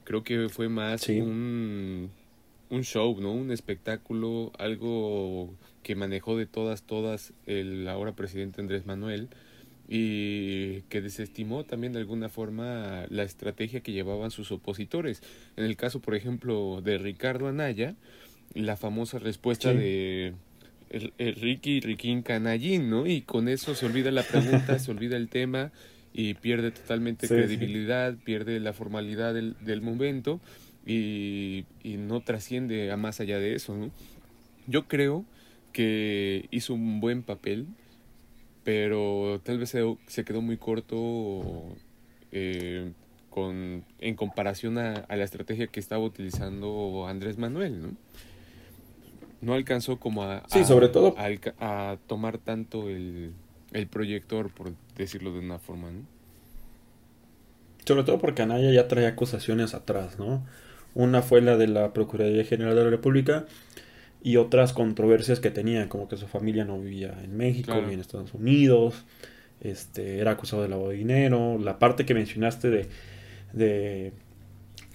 creo 0.07 0.23
que 0.23 0.47
fue 0.47 0.69
más 0.69 1.09
un, 1.09 2.09
un 2.69 2.83
show, 2.83 3.19
¿no? 3.19 3.33
Un 3.33 3.51
espectáculo, 3.51 4.53
algo 4.57 5.53
que 5.83 5.95
manejó 5.95 6.37
de 6.37 6.45
todas, 6.45 6.83
todas 6.83 7.33
el 7.45 7.85
ahora 7.89 8.15
presidente 8.15 8.61
Andrés 8.61 8.85
Manuel 8.85 9.27
y 9.89 10.83
que 10.83 11.01
desestimó 11.01 11.65
también 11.65 11.91
de 11.91 11.99
alguna 11.99 12.29
forma 12.29 13.05
la 13.09 13.23
estrategia 13.23 13.81
que 13.81 13.91
llevaban 13.91 14.31
sus 14.31 14.53
opositores. 14.53 15.21
En 15.57 15.65
el 15.65 15.75
caso, 15.75 15.99
por 15.99 16.15
ejemplo, 16.15 16.79
de 16.81 16.97
Ricardo 16.97 17.49
Anaya, 17.49 17.93
la 18.53 18.77
famosa 18.77 19.19
respuesta 19.19 19.73
de 19.73 20.35
el, 20.89 21.35
Ricky 21.35 21.81
Riquín 21.81 22.21
Canallín, 22.21 22.89
¿no? 22.89 23.07
Y 23.07 23.23
con 23.23 23.49
eso 23.49 23.75
se 23.75 23.85
olvida 23.85 24.09
la 24.11 24.23
pregunta, 24.23 24.79
se 24.79 24.89
olvida 24.89 25.17
el 25.17 25.27
tema 25.27 25.73
y 26.17 26.33
pierde 26.33 26.71
totalmente 26.71 27.27
credibilidad, 27.27 28.15
pierde 28.15 28.59
la 28.59 28.73
formalidad 28.73 29.35
del, 29.35 29.55
del 29.61 29.83
momento 29.83 30.39
y, 30.83 31.65
y, 31.83 31.97
no 31.97 32.21
trasciende 32.21 32.91
a 32.91 32.97
más 32.97 33.19
allá 33.19 33.37
de 33.37 33.53
eso, 33.53 33.77
¿no? 33.77 33.91
Yo 34.65 34.87
creo 34.87 35.25
que 35.73 36.47
hizo 36.49 36.73
un 36.73 36.99
buen 37.01 37.21
papel, 37.21 37.67
pero 38.63 39.39
tal 39.43 39.59
vez 39.59 39.69
se, 39.69 40.25
quedó 40.25 40.41
muy 40.41 40.57
corto 40.57 41.75
eh, 42.31 42.91
con, 43.29 43.85
en 43.99 44.15
comparación 44.15 44.79
a, 44.79 45.05
la 45.07 45.23
estrategia 45.23 45.67
que 45.67 45.79
estaba 45.79 46.03
utilizando 46.03 47.05
Andrés 47.07 47.37
Manuel, 47.37 47.79
¿no? 47.79 47.89
No 49.41 49.53
alcanzó 49.53 49.99
como 49.99 50.23
a, 50.23 50.43
sí, 50.47 50.65
sobre 50.65 50.89
todo. 50.89 51.13
a, 51.59 51.97
tomar 52.07 52.39
tanto 52.39 52.89
el, 52.89 53.33
el 53.71 53.85
proyector, 53.85 54.49
por 54.49 54.73
decirlo 55.03 55.33
de 55.33 55.39
una 55.39 55.59
forma, 55.59 55.91
¿no? 55.91 56.01
Sobre 57.85 58.03
todo 58.03 58.19
porque 58.19 58.41
Anaya 58.41 58.71
ya 58.71 58.87
trae 58.87 59.07
acusaciones 59.07 59.73
atrás, 59.73 60.19
¿no? 60.19 60.45
Una 60.93 61.21
fue 61.21 61.41
la 61.41 61.57
de 61.57 61.67
la 61.67 61.93
Procuraduría 61.93 62.43
General 62.43 62.75
de 62.75 62.83
la 62.83 62.89
República 62.89 63.45
y 64.21 64.37
otras 64.37 64.73
controversias 64.73 65.39
que 65.39 65.51
tenía, 65.51 65.87
como 65.87 66.09
que 66.09 66.17
su 66.17 66.27
familia 66.27 66.65
no 66.65 66.79
vivía 66.79 67.17
en 67.23 67.37
México, 67.37 67.75
vivía 67.75 67.93
en 67.93 67.99
Estados 67.99 68.33
Unidos, 68.33 69.05
este, 69.61 70.19
era 70.19 70.31
acusado 70.31 70.63
de 70.63 70.69
lavado 70.69 70.89
de 70.89 70.97
dinero, 70.97 71.57
la 71.59 71.79
parte 71.79 72.05
que 72.05 72.13
mencionaste 72.13 72.69
de, 72.69 72.89
de 73.53 74.13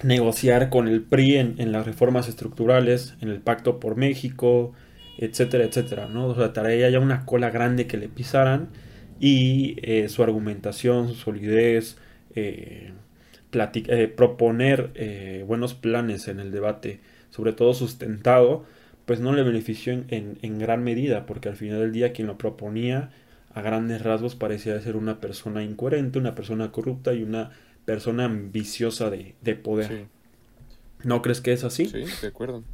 negociar 0.03 0.69
con 0.69 0.89
el 0.89 1.03
PRI 1.03 1.37
en, 1.37 1.73
las 1.73 1.87
reformas 1.87 2.29
estructurales, 2.29 3.15
en 3.21 3.29
el 3.29 3.41
pacto 3.41 3.81
por 3.81 3.97
México, 3.97 4.73
etcétera, 5.19 5.65
etcétera, 5.65 6.09
¿no? 6.09 6.27
O 6.27 6.35
sea, 6.35 6.53
traía 6.53 6.91
ya 6.91 6.99
una 6.99 7.25
cola 7.25 7.51
grande 7.51 7.87
que 7.87 7.97
le 7.97 8.09
pisaran 8.09 8.69
y 9.23 9.76
eh, 9.83 10.09
su 10.09 10.25
argumentación, 10.25 11.07
su 11.07 11.14
solidez, 11.14 11.97
eh, 12.35 12.93
eh, 13.52 14.09
proponer 14.09 15.45
buenos 15.47 15.75
planes 15.75 16.26
en 16.26 16.41
el 16.41 16.50
debate, 16.50 16.99
sobre 17.31 17.52
todo 17.52 17.73
sustentado, 17.73 18.67
pues 19.07 19.21
no 19.21 19.33
le 19.33 19.45
benefició 19.45 19.93
en, 19.93 20.38
en, 20.43 20.59
gran 20.59 20.83
medida, 20.83 21.25
porque 21.25 21.49
al 21.49 21.55
final 21.55 21.79
del 21.79 21.93
día 21.93 22.12
quien 22.12 22.26
lo 22.26 22.37
proponía 22.37 23.12
a 23.55 23.62
grandes 23.62 24.02
rasgos 24.02 24.35
parecía 24.35 24.81
ser 24.81 24.97
una 24.97 25.21
persona 25.21 25.62
incoherente, 25.62 26.19
una 26.19 26.35
persona 26.35 26.73
corrupta 26.73 27.14
y 27.14 27.23
una 27.23 27.52
persona 27.85 28.25
ambiciosa 28.25 29.09
de, 29.09 29.37
de 29.41 29.55
poder. 29.55 30.07
¿No 31.05 31.23
crees 31.23 31.41
que 31.41 31.52
es 31.52 31.62
así? 31.62 31.87
Sí, 31.87 32.07
de 32.23 32.26
acuerdo. 32.26 32.64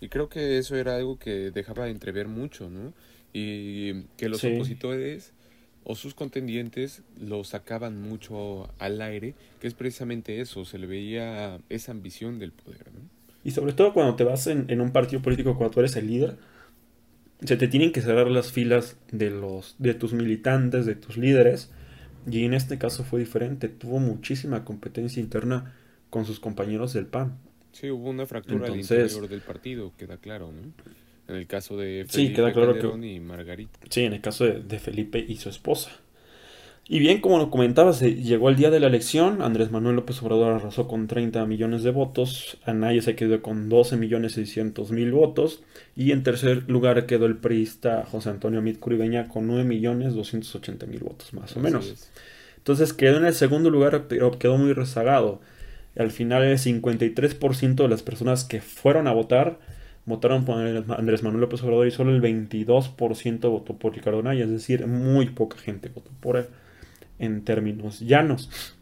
Y 0.00 0.08
creo 0.08 0.30
que 0.30 0.56
eso 0.56 0.74
era 0.74 0.96
algo 0.96 1.18
que 1.18 1.50
dejaba 1.50 1.90
entrever 1.90 2.28
mucho, 2.28 2.70
¿no? 2.70 2.94
Y 3.34 4.04
que 4.16 4.30
los 4.30 4.42
opositores 4.42 5.34
o 5.88 5.94
sus 5.94 6.14
contendientes 6.14 7.02
lo 7.18 7.44
sacaban 7.44 8.00
mucho 8.00 8.68
al 8.78 9.00
aire, 9.00 9.34
que 9.58 9.66
es 9.66 9.72
precisamente 9.72 10.42
eso, 10.42 10.66
se 10.66 10.78
le 10.78 10.86
veía 10.86 11.58
esa 11.70 11.92
ambición 11.92 12.38
del 12.38 12.52
poder, 12.52 12.92
¿no? 12.92 13.00
Y 13.42 13.52
sobre 13.52 13.72
todo 13.72 13.94
cuando 13.94 14.14
te 14.14 14.22
vas 14.22 14.46
en, 14.48 14.80
un 14.82 14.92
partido 14.92 15.22
político, 15.22 15.56
cuando 15.56 15.72
tú 15.72 15.80
eres 15.80 15.96
el 15.96 16.06
líder, 16.06 16.36
se 17.42 17.56
te 17.56 17.68
tienen 17.68 17.92
que 17.92 18.02
cerrar 18.02 18.30
las 18.30 18.52
filas 18.52 18.98
de, 19.10 19.30
los, 19.30 19.76
de 19.78 19.94
tus 19.94 20.12
militantes, 20.12 20.84
de 20.84 20.94
tus 20.94 21.16
líderes. 21.16 21.70
Y 22.30 22.44
en 22.44 22.52
este 22.52 22.76
caso 22.76 23.04
fue 23.04 23.20
diferente. 23.20 23.68
Tuvo 23.68 24.00
muchísima 24.00 24.66
competencia 24.66 25.22
interna 25.22 25.74
con 26.10 26.26
sus 26.26 26.38
compañeros 26.40 26.92
del 26.92 27.06
PAN. 27.06 27.38
Sí, 27.72 27.90
hubo 27.90 28.10
una 28.10 28.26
fractura 28.26 28.66
al 28.66 28.78
interior 28.78 29.28
del 29.28 29.40
partido, 29.40 29.94
queda 29.96 30.18
claro, 30.18 30.52
¿no? 30.52 30.72
En 31.28 31.36
el 31.36 31.46
caso 31.46 31.76
de 31.76 32.06
Felipe 32.08 32.28
sí, 32.30 32.32
queda 32.32 32.52
claro 32.52 33.04
y 33.04 33.20
Margarita. 33.20 33.78
Sí, 33.90 34.02
en 34.02 34.14
el 34.14 34.20
caso 34.20 34.44
de 34.46 34.78
Felipe 34.78 35.24
y 35.26 35.36
su 35.36 35.48
esposa. 35.48 35.90
Y 36.90 37.00
bien, 37.00 37.20
como 37.20 37.36
lo 37.36 37.50
comentabas, 37.50 38.00
llegó 38.00 38.48
el 38.48 38.56
día 38.56 38.70
de 38.70 38.80
la 38.80 38.86
elección, 38.86 39.42
Andrés 39.42 39.70
Manuel 39.70 39.96
López 39.96 40.22
Obrador 40.22 40.54
arrasó 40.54 40.88
con 40.88 41.06
30 41.06 41.44
millones 41.44 41.82
de 41.82 41.90
votos, 41.90 42.56
Anaya 42.64 43.02
se 43.02 43.14
quedó 43.14 43.42
con 43.42 43.68
12 43.68 43.98
millones 43.98 44.32
600 44.32 44.90
mil 44.90 45.12
votos, 45.12 45.62
y 45.94 46.12
en 46.12 46.22
tercer 46.22 46.64
lugar 46.66 47.04
quedó 47.04 47.26
el 47.26 47.36
priista 47.36 48.06
José 48.10 48.30
Antonio 48.30 48.62
Mit 48.62 48.78
Curibeña 48.78 49.28
con 49.28 49.46
9 49.46 49.64
millones 49.64 50.14
280 50.14 50.86
mil 50.86 51.00
votos, 51.00 51.34
más 51.34 51.54
o 51.58 51.60
menos. 51.60 52.08
Entonces 52.56 52.94
quedó 52.94 53.18
en 53.18 53.26
el 53.26 53.34
segundo 53.34 53.68
lugar, 53.68 54.06
pero 54.08 54.38
quedó 54.38 54.56
muy 54.56 54.72
rezagado. 54.72 55.42
Al 55.94 56.10
final 56.10 56.42
el 56.42 56.56
53% 56.56 57.74
de 57.74 57.88
las 57.88 58.02
personas 58.02 58.44
que 58.44 58.62
fueron 58.62 59.08
a 59.08 59.12
votar 59.12 59.58
votaron 60.08 60.44
por 60.44 60.56
Andrés 60.56 61.22
Manuel 61.22 61.42
López 61.42 61.62
Obrador 61.62 61.86
y 61.86 61.90
solo 61.90 62.10
el 62.10 62.22
22% 62.22 63.50
votó 63.50 63.76
por 63.76 63.94
Ricardo 63.94 64.20
Anaya, 64.20 64.44
es 64.44 64.50
decir, 64.50 64.86
muy 64.86 65.26
poca 65.26 65.58
gente 65.58 65.90
votó 65.90 66.10
por 66.20 66.38
él 66.38 66.46
en 67.18 67.44
términos 67.44 68.00
llanos. 68.00 68.74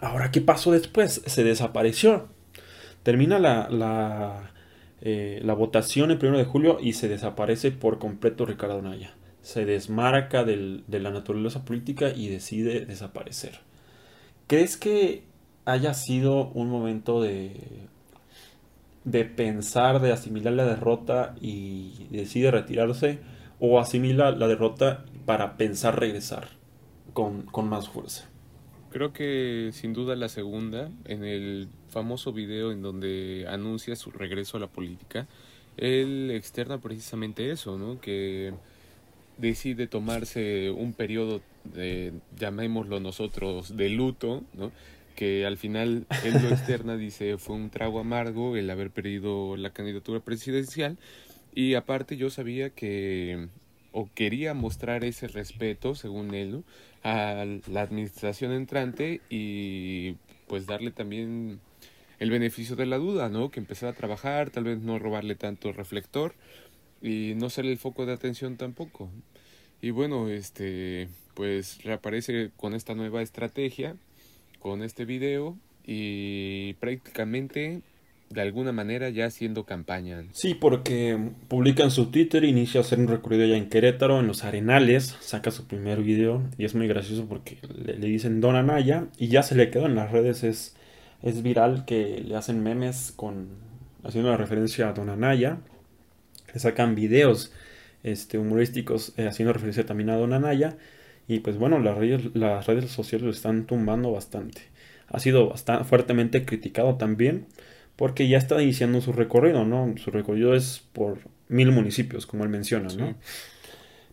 Ahora, 0.00 0.30
¿qué 0.30 0.40
pasó 0.40 0.72
después? 0.72 1.22
Se 1.26 1.42
desapareció. 1.42 2.28
Termina 3.02 3.38
la, 3.38 3.68
la, 3.70 4.52
eh, 5.00 5.40
la 5.42 5.54
votación 5.54 6.10
el 6.10 6.24
1 6.24 6.38
de 6.38 6.44
julio 6.44 6.78
y 6.80 6.92
se 6.92 7.08
desaparece 7.08 7.72
por 7.72 7.98
completo 7.98 8.46
Ricardo 8.46 8.82
Naya. 8.82 9.14
Se 9.42 9.64
desmarca 9.64 10.44
de 10.44 10.82
la 10.86 11.10
naturaleza 11.10 11.64
política 11.64 12.10
y 12.10 12.28
decide 12.28 12.84
desaparecer. 12.84 13.60
¿Crees 14.46 14.76
que 14.76 15.24
haya 15.64 15.94
sido 15.94 16.48
un 16.48 16.68
momento 16.68 17.22
de, 17.22 17.88
de 19.06 19.24
pensar, 19.24 20.02
de 20.02 20.12
asimilar 20.12 20.52
la 20.52 20.66
derrota 20.66 21.34
y 21.40 22.06
decide 22.10 22.50
retirarse? 22.50 23.20
¿O 23.58 23.80
asimila 23.80 24.32
la 24.32 24.46
derrota 24.46 25.06
para 25.24 25.56
pensar 25.56 25.98
regresar? 25.98 26.48
con, 27.16 27.68
más 27.68 27.88
fuerza. 27.88 28.28
Creo 28.90 29.12
que 29.12 29.70
sin 29.72 29.94
duda 29.94 30.14
la 30.16 30.28
segunda, 30.28 30.90
en 31.06 31.24
el 31.24 31.68
famoso 31.88 32.32
video 32.32 32.72
en 32.72 32.82
donde 32.82 33.46
anuncia 33.48 33.96
su 33.96 34.10
regreso 34.10 34.58
a 34.58 34.60
la 34.60 34.66
política, 34.66 35.26
él 35.78 36.30
externa 36.30 36.78
precisamente 36.78 37.50
eso, 37.50 37.78
¿no? 37.78 38.00
Que 38.00 38.52
decide 39.38 39.86
tomarse 39.86 40.70
un 40.70 40.92
periodo, 40.92 41.40
de, 41.64 42.12
llamémoslo 42.38 43.00
nosotros, 43.00 43.76
de 43.76 43.88
luto, 43.88 44.44
¿no? 44.54 44.70
Que 45.16 45.46
al 45.46 45.56
final 45.56 46.06
él 46.24 46.34
lo 46.42 46.48
externa, 46.50 46.96
dice, 46.96 47.38
fue 47.38 47.56
un 47.56 47.70
trago 47.70 47.98
amargo 47.98 48.56
el 48.56 48.70
haber 48.70 48.90
perdido 48.90 49.56
la 49.56 49.70
candidatura 49.70 50.20
presidencial. 50.20 50.98
Y 51.54 51.74
aparte 51.74 52.16
yo 52.16 52.30
sabía 52.30 52.70
que, 52.70 53.48
o 53.92 54.08
quería 54.14 54.54
mostrar 54.54 55.04
ese 55.04 55.26
respeto, 55.26 55.94
según 55.94 56.34
él, 56.34 56.64
a 57.02 57.44
la 57.68 57.80
administración 57.80 58.52
entrante 58.52 59.20
y 59.30 60.16
pues 60.46 60.66
darle 60.66 60.90
también 60.90 61.60
el 62.18 62.30
beneficio 62.30 62.76
de 62.76 62.86
la 62.86 62.98
duda, 62.98 63.28
¿no? 63.28 63.50
Que 63.50 63.60
empezar 63.60 63.88
a 63.88 63.94
trabajar, 63.94 64.50
tal 64.50 64.64
vez 64.64 64.80
no 64.80 64.98
robarle 64.98 65.34
tanto 65.34 65.72
reflector 65.72 66.34
y 67.02 67.34
no 67.36 67.50
ser 67.50 67.66
el 67.66 67.78
foco 67.78 68.06
de 68.06 68.12
atención 68.12 68.56
tampoco. 68.56 69.10
Y 69.80 69.90
bueno, 69.90 70.28
este 70.28 71.08
pues 71.34 71.82
reaparece 71.84 72.50
con 72.56 72.74
esta 72.74 72.94
nueva 72.94 73.22
estrategia, 73.22 73.96
con 74.66 74.82
este 74.82 75.04
video 75.04 75.56
y 75.86 76.74
prácticamente 76.80 77.82
de 78.30 78.40
alguna 78.40 78.72
manera 78.72 79.10
ya 79.10 79.26
haciendo 79.26 79.62
campaña. 79.62 80.24
Sí, 80.32 80.54
porque 80.54 81.16
publica 81.46 81.84
en 81.84 81.92
su 81.92 82.06
Twitter, 82.06 82.42
inicia 82.42 82.80
a 82.80 82.82
hacer 82.82 82.98
un 82.98 83.06
recorrido 83.06 83.46
ya 83.46 83.56
en 83.56 83.68
Querétaro, 83.68 84.18
en 84.18 84.26
los 84.26 84.42
Arenales, 84.42 85.16
saca 85.20 85.52
su 85.52 85.68
primer 85.68 86.02
video 86.02 86.42
y 86.58 86.64
es 86.64 86.74
muy 86.74 86.88
gracioso 86.88 87.26
porque 87.28 87.58
le, 87.76 87.94
dicen 88.08 88.40
Don 88.40 88.56
Anaya 88.56 89.06
y 89.16 89.28
ya 89.28 89.44
se 89.44 89.54
le 89.54 89.70
quedó 89.70 89.86
en 89.86 89.94
las 89.94 90.10
redes, 90.10 90.42
es, 90.42 90.74
es 91.22 91.44
viral 91.44 91.84
que 91.84 92.24
le 92.26 92.34
hacen 92.34 92.60
memes 92.60 93.12
con 93.14 93.46
haciendo 94.02 94.30
la 94.30 94.36
referencia 94.36 94.88
a 94.88 94.94
Don 94.94 95.10
Anaya, 95.10 95.58
le 96.52 96.58
sacan 96.58 96.96
videos 96.96 97.52
este, 98.02 98.36
humorísticos 98.36 99.12
eh, 99.16 99.28
haciendo 99.28 99.52
referencia 99.52 99.86
también 99.86 100.10
a 100.10 100.16
Don 100.16 100.32
Anaya. 100.32 100.76
Y 101.28 101.40
pues 101.40 101.58
bueno, 101.58 101.78
las 101.80 101.96
redes, 101.98 102.30
las 102.34 102.66
redes 102.66 102.90
sociales 102.90 103.24
lo 103.24 103.30
están 103.30 103.66
tumbando 103.66 104.12
bastante. 104.12 104.62
Ha 105.08 105.18
sido 105.18 105.48
bastante 105.48 105.84
fuertemente 105.84 106.44
criticado 106.44 106.96
también 106.96 107.46
porque 107.96 108.28
ya 108.28 108.38
está 108.38 108.62
iniciando 108.62 109.00
su 109.00 109.12
recorrido, 109.12 109.64
¿no? 109.64 109.94
Su 109.96 110.10
recorrido 110.10 110.54
es 110.54 110.84
por 110.92 111.18
mil 111.48 111.72
municipios, 111.72 112.26
como 112.26 112.44
él 112.44 112.50
menciona, 112.50 112.88
¿no? 112.96 113.14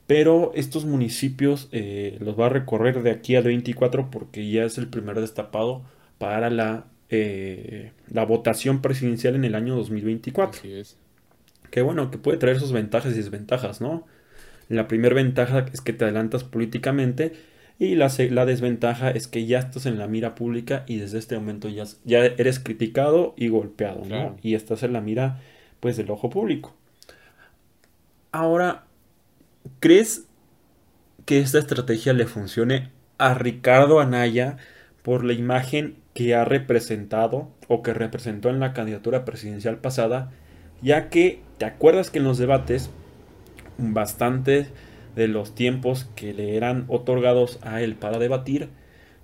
Pero 0.08 0.52
estos 0.56 0.86
municipios 0.86 1.70
eh, 1.72 2.18
los 2.20 2.40
va 2.40 2.48
a 2.48 2.50
recorrer 2.50 3.04
de 3.04 3.12
aquí 3.12 3.36
al 3.36 3.44
24 3.44 4.10
porque 4.10 4.50
ya 4.50 4.64
es 4.64 4.78
el 4.78 4.88
primer 4.88 5.20
destapado 5.20 5.84
para 6.18 6.50
la, 6.50 6.86
eh, 7.10 7.92
la 8.10 8.26
votación 8.26 8.82
presidencial 8.82 9.36
en 9.36 9.46
el 9.46 9.56
año 9.56 9.76
2024. 9.76 10.60
Así 10.60 10.74
es. 10.74 10.98
Que 11.72 11.82
bueno, 11.82 12.12
que 12.12 12.18
puede 12.18 12.38
traer 12.38 12.60
sus 12.60 12.72
ventajas 12.72 13.14
y 13.14 13.18
desventajas, 13.18 13.82
¿no? 13.82 14.06
La 14.70 14.88
primera 14.88 15.16
ventaja 15.16 15.66
es 15.74 15.82
que 15.82 15.94
te 15.94 16.06
adelantas 16.06 16.44
políticamente 16.44 17.34
y 17.80 17.96
la, 17.96 18.12
la, 18.30 18.46
desventaja 18.46 19.10
es 19.10 19.28
que 19.28 19.46
ya 19.46 19.60
estás 19.60 19.86
en 19.86 19.98
la 19.98 20.08
mira 20.08 20.36
pública 20.36 20.84
y 20.88 20.98
desde 20.98 21.18
este 21.18 21.36
momento 21.36 21.70
ya, 21.70 21.84
ya 22.06 22.20
eres 22.20 22.60
criticado 22.60 23.34
y 23.36 23.48
golpeado, 23.48 24.06
¿no? 24.06 24.38
Y 24.42 24.56
estás 24.56 24.84
en 24.84 24.94
la 24.94 25.02
mira, 25.02 25.42
pues, 25.80 25.98
del 25.98 26.12
ojo 26.12 26.30
público. 26.30 26.76
Ahora, 28.32 28.86
¿crees 29.80 30.28
que 31.26 31.40
esta 31.40 31.60
estrategia 31.60 32.14
le 32.14 32.26
funcione 32.26 32.92
a 33.18 33.34
Ricardo 33.34 34.00
Anaya 34.00 34.58
por 35.02 35.24
la 35.24 35.34
imagen 35.34 35.98
que 36.14 36.36
ha 36.36 36.46
representado 36.46 37.52
o 37.68 37.82
que 37.82 37.94
representó 37.94 38.50
en 38.50 38.60
la 38.60 38.74
candidatura 38.74 39.26
presidencial 39.26 39.80
pasada? 39.80 40.32
Ya 40.82 41.10
que, 41.10 41.42
¿te 41.58 41.66
acuerdas 41.66 42.12
que 42.12 42.20
en 42.20 42.26
los 42.26 42.38
debates 42.38 42.92
bastante 43.78 44.68
de 45.16 45.28
los 45.28 45.56
tiempos 45.56 46.10
que 46.16 46.34
le 46.34 46.56
eran 46.56 46.86
otorgados 46.88 47.60
a 47.62 47.82
él 47.82 47.96
para 47.96 48.20
debatir, 48.20 48.70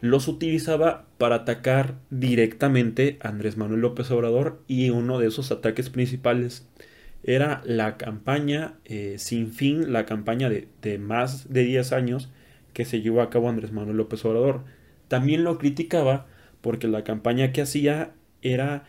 los 0.01 0.27
utilizaba 0.27 1.05
para 1.17 1.35
atacar 1.35 1.95
directamente 2.09 3.17
a 3.21 3.29
Andrés 3.29 3.57
Manuel 3.57 3.81
López 3.81 4.09
Obrador 4.11 4.61
y 4.67 4.91
uno 4.91 5.19
de 5.19 5.27
esos 5.27 5.51
ataques 5.51 5.89
principales 5.89 6.67
era 7.23 7.61
la 7.65 7.97
campaña 7.97 8.75
eh, 8.85 9.15
sin 9.17 9.51
fin, 9.51 9.91
la 9.91 10.05
campaña 10.05 10.49
de, 10.49 10.69
de, 10.81 10.97
más 10.99 11.51
de 11.51 11.63
10 11.63 11.91
años 11.91 12.29
que 12.73 12.85
se 12.85 13.01
llevó 13.01 13.21
a 13.21 13.29
cabo 13.29 13.49
Andrés 13.49 13.73
Manuel 13.73 13.97
López 13.97 14.23
Obrador. 14.23 14.63
También 15.09 15.43
lo 15.43 15.57
criticaba 15.57 16.27
porque 16.61 16.87
la 16.87 17.03
campaña 17.03 17.51
que 17.51 17.61
hacía 17.61 18.11
era 18.41 18.85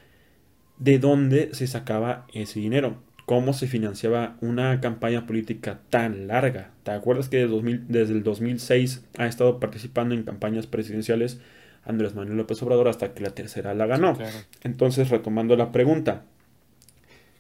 de 0.78 0.98
dónde 0.98 1.54
se 1.54 1.66
sacaba 1.66 2.26
ese 2.32 2.60
dinero 2.60 3.02
cómo 3.30 3.52
se 3.52 3.68
financiaba 3.68 4.36
una 4.40 4.80
campaña 4.80 5.24
política 5.24 5.78
tan 5.88 6.26
larga. 6.26 6.72
¿Te 6.82 6.90
acuerdas 6.90 7.28
que 7.28 7.46
desde, 7.46 8.12
el 8.12 8.24
2006 8.24 9.04
ha 9.18 9.26
estado 9.26 9.60
participando 9.60 10.16
en 10.16 10.24
campañas 10.24 10.66
presidenciales 10.66 11.38
Andrés 11.84 12.16
Manuel 12.16 12.38
López 12.38 12.60
Obrador 12.60 12.88
hasta 12.88 13.14
que 13.14 13.22
la 13.22 13.30
tercera 13.30 13.72
la 13.72 13.86
ganó? 13.86 14.18
Entonces, 14.64 15.10
retomando 15.10 15.54
la 15.54 15.70
pregunta, 15.70 16.24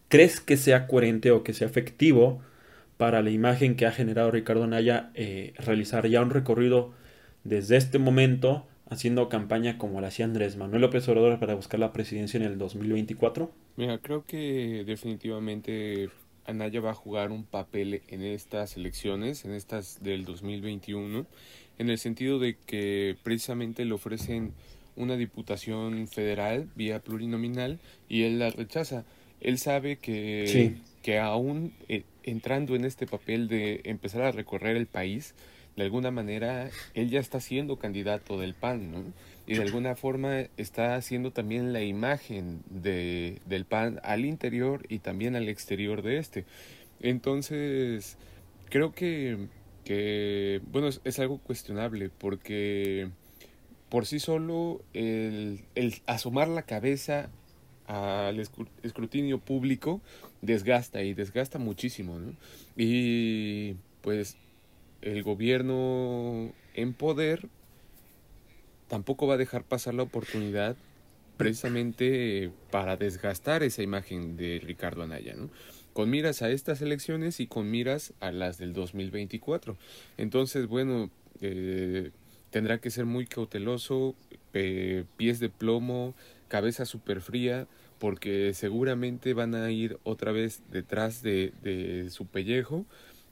¿crees 0.06 0.38
que 0.38 0.56
sea 0.56 0.86
coherente 0.86 1.32
o 1.32 1.42
que 1.42 1.54
sea 1.54 1.66
efectivo 1.66 2.40
para 2.96 3.20
la 3.20 3.30
imagen 3.30 3.74
que 3.74 3.86
ha 3.86 3.90
generado 3.90 4.30
Ricardo 4.30 4.68
Naya 4.68 5.10
eh, 5.14 5.54
realizar 5.58 6.06
ya 6.06 6.22
un 6.22 6.30
recorrido 6.30 6.92
desde 7.42 7.76
este 7.76 7.98
momento 7.98 8.64
haciendo 8.90 9.28
campaña 9.28 9.78
como 9.78 10.00
la 10.00 10.08
hacía 10.08 10.26
Andrés 10.26 10.56
Manuel 10.56 10.82
López 10.82 11.08
Obrador 11.08 11.38
para 11.38 11.54
buscar 11.54 11.80
la 11.80 11.92
presidencia 11.92 12.36
en 12.36 12.44
el 12.44 12.58
2024? 12.58 13.50
Mira, 13.76 13.98
creo 13.98 14.24
que 14.26 14.84
definitivamente 14.84 16.10
Anaya 16.44 16.80
va 16.80 16.90
a 16.90 16.94
jugar 16.94 17.30
un 17.30 17.44
papel 17.44 18.02
en 18.08 18.22
estas 18.22 18.76
elecciones, 18.76 19.44
en 19.44 19.52
estas 19.52 20.02
del 20.02 20.24
2021, 20.24 21.24
en 21.78 21.88
el 21.88 21.98
sentido 21.98 22.38
de 22.38 22.56
que 22.66 23.16
precisamente 23.22 23.84
le 23.84 23.94
ofrecen 23.94 24.52
una 24.96 25.16
diputación 25.16 26.08
federal 26.08 26.68
vía 26.74 26.98
plurinominal 26.98 27.78
y 28.08 28.24
él 28.24 28.40
la 28.40 28.50
rechaza. 28.50 29.04
Él 29.40 29.58
sabe 29.58 29.96
que, 29.96 30.76
que 31.02 31.18
aún 31.18 31.72
eh, 31.88 32.02
entrando 32.24 32.74
en 32.74 32.84
este 32.84 33.06
papel 33.06 33.48
de 33.48 33.80
empezar 33.84 34.22
a 34.22 34.32
recorrer 34.32 34.76
el 34.76 34.86
país, 34.86 35.34
de 35.76 35.82
alguna 35.84 36.10
manera 36.10 36.70
él 36.94 37.10
ya 37.10 37.20
está 37.20 37.40
siendo 37.40 37.78
candidato 37.78 38.38
del 38.38 38.54
PAN, 38.54 38.90
¿no? 38.90 39.04
Y 39.46 39.54
de 39.54 39.62
alguna 39.62 39.96
forma 39.96 40.42
está 40.56 40.94
haciendo 40.94 41.32
también 41.32 41.72
la 41.72 41.82
imagen 41.82 42.62
de, 42.70 43.40
del 43.46 43.64
PAN 43.64 44.00
al 44.04 44.24
interior 44.24 44.86
y 44.88 45.00
también 45.00 45.34
al 45.34 45.48
exterior 45.48 46.02
de 46.02 46.18
este. 46.18 46.44
Entonces, 47.00 48.16
creo 48.68 48.92
que, 48.92 49.48
que 49.84 50.60
bueno, 50.70 50.88
es, 50.88 51.18
algo 51.18 51.38
cuestionable 51.38 52.10
porque 52.10 53.08
por 53.88 54.06
sí 54.06 54.20
solo 54.20 54.82
el, 54.92 55.62
el 55.74 56.00
asomar 56.06 56.46
la 56.46 56.62
cabeza 56.62 57.30
al 57.88 58.38
escrutinio 58.84 59.40
público 59.40 60.00
desgasta 60.42 61.02
y 61.02 61.12
desgasta 61.12 61.58
muchísimo, 61.58 62.20
¿no? 62.20 62.34
Y 62.76 63.74
pues 64.00 64.36
el 65.02 65.22
gobierno 65.22 66.52
en 66.74 66.92
poder 66.92 67.48
tampoco 68.88 69.26
va 69.26 69.34
a 69.34 69.38
dejar 69.38 69.64
pasar 69.64 69.94
la 69.94 70.02
oportunidad 70.02 70.76
precisamente 71.36 72.50
para 72.70 72.96
desgastar 72.96 73.62
esa 73.62 73.82
imagen 73.82 74.36
de 74.36 74.60
Ricardo 74.62 75.02
Anaya, 75.02 75.34
¿no? 75.34 75.48
Con 75.94 76.10
miras 76.10 76.42
a 76.42 76.50
estas 76.50 76.82
elecciones 76.82 77.40
y 77.40 77.46
con 77.46 77.70
miras 77.70 78.12
a 78.20 78.30
las 78.30 78.58
del 78.58 78.74
2024. 78.74 79.76
Entonces, 80.18 80.66
bueno, 80.66 81.10
eh, 81.40 82.10
tendrá 82.50 82.78
que 82.78 82.90
ser 82.90 83.06
muy 83.06 83.26
cauteloso, 83.26 84.14
pies 84.52 85.40
de 85.40 85.48
plomo, 85.48 86.14
cabeza 86.48 86.84
súper 86.84 87.22
fría, 87.22 87.66
porque 87.98 88.52
seguramente 88.52 89.32
van 89.32 89.54
a 89.54 89.70
ir 89.70 89.98
otra 90.04 90.32
vez 90.32 90.62
detrás 90.70 91.22
de, 91.22 91.52
de 91.62 92.10
su 92.10 92.26
pellejo 92.26 92.84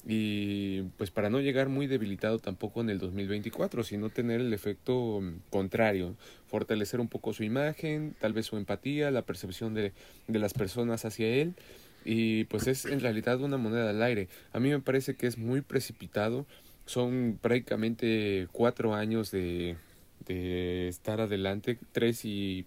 y 0.06 0.82
pues 0.96 1.10
para 1.10 1.28
no 1.28 1.40
llegar 1.40 1.68
muy 1.68 1.86
debilitado 1.86 2.38
tampoco 2.38 2.80
en 2.80 2.90
el 2.90 2.98
2024, 2.98 3.82
sino 3.82 4.10
tener 4.10 4.40
el 4.40 4.52
efecto 4.52 5.20
mm, 5.20 5.50
contrario, 5.50 6.14
fortalecer 6.46 7.00
un 7.00 7.08
poco 7.08 7.32
su 7.32 7.44
imagen, 7.44 8.14
tal 8.20 8.32
vez 8.32 8.46
su 8.46 8.56
empatía, 8.56 9.10
la 9.10 9.22
percepción 9.22 9.74
de, 9.74 9.92
de 10.28 10.38
las 10.38 10.54
personas 10.54 11.04
hacia 11.04 11.26
él 11.28 11.54
y 12.04 12.44
pues 12.44 12.66
es 12.66 12.84
en 12.86 13.00
realidad 13.00 13.40
una 13.40 13.56
moneda 13.56 13.90
al 13.90 14.02
aire. 14.02 14.28
A 14.52 14.60
mí 14.60 14.70
me 14.70 14.80
parece 14.80 15.14
que 15.14 15.26
es 15.26 15.36
muy 15.36 15.60
precipitado, 15.60 16.46
son 16.86 17.38
prácticamente 17.40 18.48
cuatro 18.52 18.94
años 18.94 19.30
de, 19.30 19.76
de 20.26 20.88
estar 20.88 21.20
adelante, 21.20 21.78
tres 21.92 22.24
y 22.24 22.64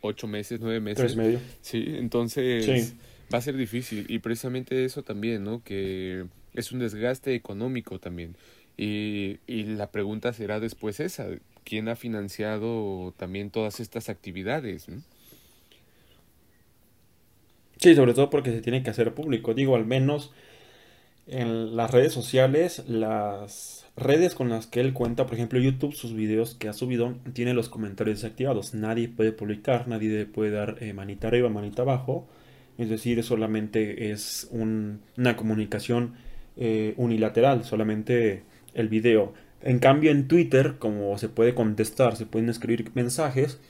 ocho 0.00 0.28
meses, 0.28 0.60
nueve 0.60 0.80
meses. 0.80 0.98
Tres 0.98 1.16
medio. 1.16 1.40
Sí, 1.60 1.84
entonces 1.88 2.94
va 3.32 3.38
a 3.38 3.42
ser 3.42 3.56
difícil 3.56 4.06
y 4.08 4.20
precisamente 4.20 4.84
eso 4.84 5.02
también, 5.02 5.42
¿no? 5.44 5.62
Que 5.64 6.26
es 6.60 6.72
un 6.72 6.78
desgaste 6.78 7.34
económico 7.34 7.98
también. 7.98 8.36
Y, 8.76 9.38
y 9.46 9.64
la 9.64 9.90
pregunta 9.90 10.32
será 10.32 10.60
después 10.60 11.00
esa, 11.00 11.26
¿quién 11.64 11.88
ha 11.88 11.96
financiado 11.96 13.12
también 13.16 13.50
todas 13.50 13.80
estas 13.80 14.08
actividades? 14.08 14.86
Sí, 17.78 17.94
sobre 17.94 18.14
todo 18.14 18.30
porque 18.30 18.50
se 18.50 18.60
tiene 18.60 18.82
que 18.82 18.90
hacer 18.90 19.14
público. 19.14 19.54
Digo, 19.54 19.76
al 19.76 19.86
menos 19.86 20.32
en 21.26 21.76
las 21.76 21.90
redes 21.90 22.12
sociales, 22.12 22.84
las 22.88 23.86
redes 23.96 24.34
con 24.34 24.48
las 24.48 24.66
que 24.66 24.80
él 24.80 24.92
cuenta, 24.92 25.26
por 25.26 25.34
ejemplo 25.34 25.60
YouTube, 25.60 25.94
sus 25.94 26.14
videos 26.14 26.54
que 26.54 26.68
ha 26.68 26.72
subido, 26.72 27.16
tiene 27.34 27.54
los 27.54 27.68
comentarios 27.68 28.22
desactivados. 28.22 28.74
Nadie 28.74 29.08
puede 29.08 29.32
publicar, 29.32 29.88
nadie 29.88 30.24
puede 30.26 30.52
dar 30.52 30.76
eh, 30.80 30.92
manita 30.92 31.28
arriba, 31.28 31.48
manita 31.48 31.82
abajo. 31.82 32.26
Es 32.78 32.88
decir, 32.88 33.22
solamente 33.22 34.10
es 34.10 34.48
una 34.50 35.36
comunicación 35.36 36.14
eh, 36.58 36.94
unilateral, 36.96 37.64
solamente 37.64 38.42
el 38.74 38.88
video. 38.88 39.32
En 39.62 39.78
cambio 39.78 40.10
en 40.10 40.28
Twitter, 40.28 40.74
como 40.78 41.16
se 41.18 41.28
puede 41.28 41.54
contestar, 41.54 42.16
se 42.16 42.26
pueden 42.26 42.48
escribir 42.48 42.90
mensajes, 42.94 43.60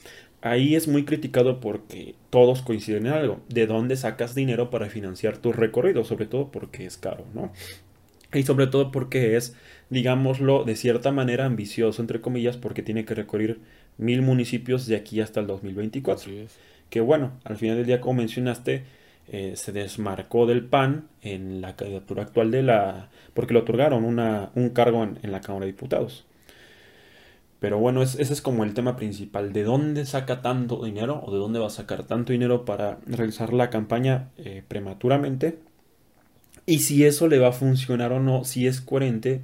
ahí 0.41 0.75
es 0.75 0.89
muy 0.89 1.05
criticado 1.05 1.61
porque 1.61 2.15
todos 2.31 2.63
coinciden 2.63 3.07
en 3.07 3.13
algo. 3.13 3.41
¿De 3.49 3.67
dónde 3.67 3.97
sacas 3.97 4.35
dinero 4.35 4.71
para 4.71 4.91
financiar 4.91 5.39
tu 5.39 5.53
recorrido? 5.53 6.05
Sobre 6.05 6.27
todo 6.27 6.51
porque 6.51 6.87
es 6.87 6.97
caro, 6.97 7.25
¿no? 7.35 7.53
Y 8.33 8.43
sobre 8.43 8.67
todo 8.67 8.93
porque 8.93 9.37
es, 9.37 9.57
digámoslo, 9.89 10.65
de 10.65 10.77
cierta 10.77 11.13
manera 11.13 11.47
ambicioso, 11.47 12.03
entre 12.03 12.21
comillas, 12.21 12.59
porque 12.59 12.83
tiene 12.83 13.05
que 13.05 13.15
recorrer 13.15 13.59
mil 13.97 14.23
municipios 14.23 14.87
de 14.87 14.97
aquí 14.97 15.21
hasta 15.21 15.41
el 15.41 15.47
2024. 15.47 16.31
Que 16.91 17.01
bueno, 17.01 17.33
al 17.45 17.57
final 17.57 17.77
del 17.77 17.87
día, 17.87 18.01
como 18.01 18.21
mencionaste, 18.21 18.85
eh, 19.31 19.55
se 19.57 19.73
desmarcó 19.73 20.47
del 20.47 20.65
PAN 20.65 21.09
en 21.23 21.61
la 21.61 21.77
candidatura 21.77 22.23
actual 22.23 22.51
de 22.51 22.63
la... 22.63 23.09
porque 23.35 23.55
le 23.55 23.61
otorgaron 23.61 24.05
una, 24.05 24.51
un 24.55 24.71
cargo 24.71 25.05
en, 25.05 25.33
la 25.33 25.41
Cámara 25.41 25.67
de 25.67 25.73
Diputados. 25.73 26.27
Pero 27.61 27.79
bueno, 27.79 28.03
ese 28.03 28.23
es 28.23 28.41
como 28.41 28.65
el 28.65 28.75
tema 28.75 28.97
principal. 28.97 29.53
¿De 29.53 29.65
dónde 29.65 30.07
saca 30.07 30.43
tanto 30.43 30.85
dinero 30.85 31.23
o 31.25 31.33
de 31.33 31.39
dónde 31.39 31.59
va 31.59 31.67
a 31.67 31.71
sacar 31.71 32.05
tanto 32.05 32.33
dinero 32.33 32.65
para 32.65 32.99
realizar 33.07 33.53
la 33.53 33.71
campaña 33.71 34.31
eh, 34.39 34.63
prematuramente? 34.67 35.59
y 36.69 36.81
si 36.81 37.07
eso 37.07 37.29
le 37.29 37.39
va 37.39 37.49
a 37.49 37.53
funcionar 37.53 38.13
o 38.13 38.21
no, 38.21 38.45
si 38.45 38.67
es 38.67 38.83
coherente 38.83 39.41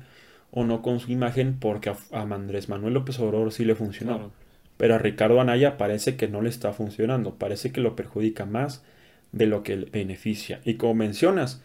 o 0.51 0.63
no 0.63 0.83
con 0.83 1.01
su 1.01 1.11
imagen, 1.11 1.57
porque 1.59 1.89
a, 1.89 1.97
Andrés 2.13 2.69
Manuel 2.69 2.93
López 2.93 3.19
Obrador 3.19 3.51
sí 3.51 3.65
le 3.65 3.75
funcionó. 3.75 4.31
Pero 4.77 4.95
a 4.95 4.99
Ricardo 4.99 5.41
Anaya 5.41 5.79
parece 5.79 6.17
que 6.17 6.29
no 6.29 6.43
le 6.43 6.51
está 6.51 6.75
funcionando, 6.75 7.37
parece 7.37 7.73
que 7.73 7.81
lo 7.81 7.97
perjudica 7.97 8.45
más 8.45 8.85
de 9.35 9.47
lo 9.47 9.63
que 9.63 9.77
le 9.77 9.87
beneficia. 9.87 10.61
Y 10.65 10.75
como 10.75 10.95
mencionas, 10.95 11.63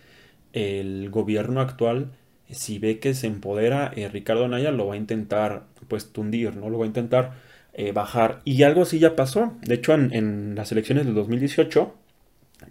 el 0.53 1.09
gobierno 1.09 1.61
actual, 1.61 2.11
si 2.49 2.79
ve 2.79 2.99
que 2.99 3.13
se 3.13 3.27
empodera, 3.27 3.91
eh, 3.95 4.09
Ricardo 4.09 4.45
Anaya 4.45 4.71
lo 4.71 4.87
va 4.87 4.95
a 4.95 4.97
intentar 4.97 5.65
pues 5.87 6.11
tundir, 6.11 6.55
¿no? 6.55 6.69
Lo 6.69 6.79
va 6.79 6.85
a 6.85 6.87
intentar 6.87 7.33
eh, 7.73 7.91
bajar. 7.91 8.41
Y 8.43 8.63
algo 8.63 8.81
así 8.81 8.99
ya 8.99 9.15
pasó. 9.15 9.53
De 9.61 9.75
hecho, 9.75 9.93
en, 9.93 10.55
las 10.55 10.71
elecciones 10.71 11.05
del 11.05 11.15
2018, 11.15 11.93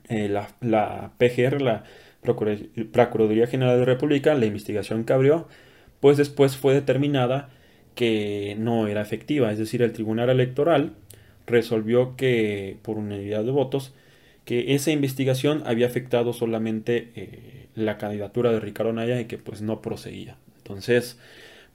eh, 0.08 0.28
la, 0.28 0.48
la, 0.60 1.12
PGR, 1.18 1.62
la 1.62 1.84
Procuraduría 2.22 3.46
General 3.46 3.74
de 3.74 3.80
la 3.80 3.84
República, 3.86 4.34
la 4.34 4.46
investigación 4.46 5.04
que 5.04 5.12
abrió, 5.12 5.46
pues 6.00 6.16
después 6.16 6.56
fue 6.56 6.74
determinada 6.74 7.50
que 7.94 8.56
no 8.58 8.88
era 8.88 9.00
efectiva. 9.00 9.52
Es 9.52 9.58
decir, 9.58 9.82
el 9.82 9.92
Tribunal 9.92 10.30
Electoral 10.30 10.94
resolvió 11.46 12.16
que, 12.16 12.78
por 12.82 12.98
unidad 12.98 13.44
de 13.44 13.50
votos, 13.52 13.94
que 14.48 14.74
esa 14.74 14.90
investigación 14.90 15.62
había 15.66 15.86
afectado 15.86 16.32
solamente 16.32 17.12
eh, 17.16 17.66
la 17.74 17.98
candidatura 17.98 18.50
de 18.50 18.60
Ricardo 18.60 18.94
Naya 18.94 19.20
y 19.20 19.26
que 19.26 19.36
pues 19.36 19.60
no 19.60 19.82
procedía. 19.82 20.38
Entonces 20.56 21.18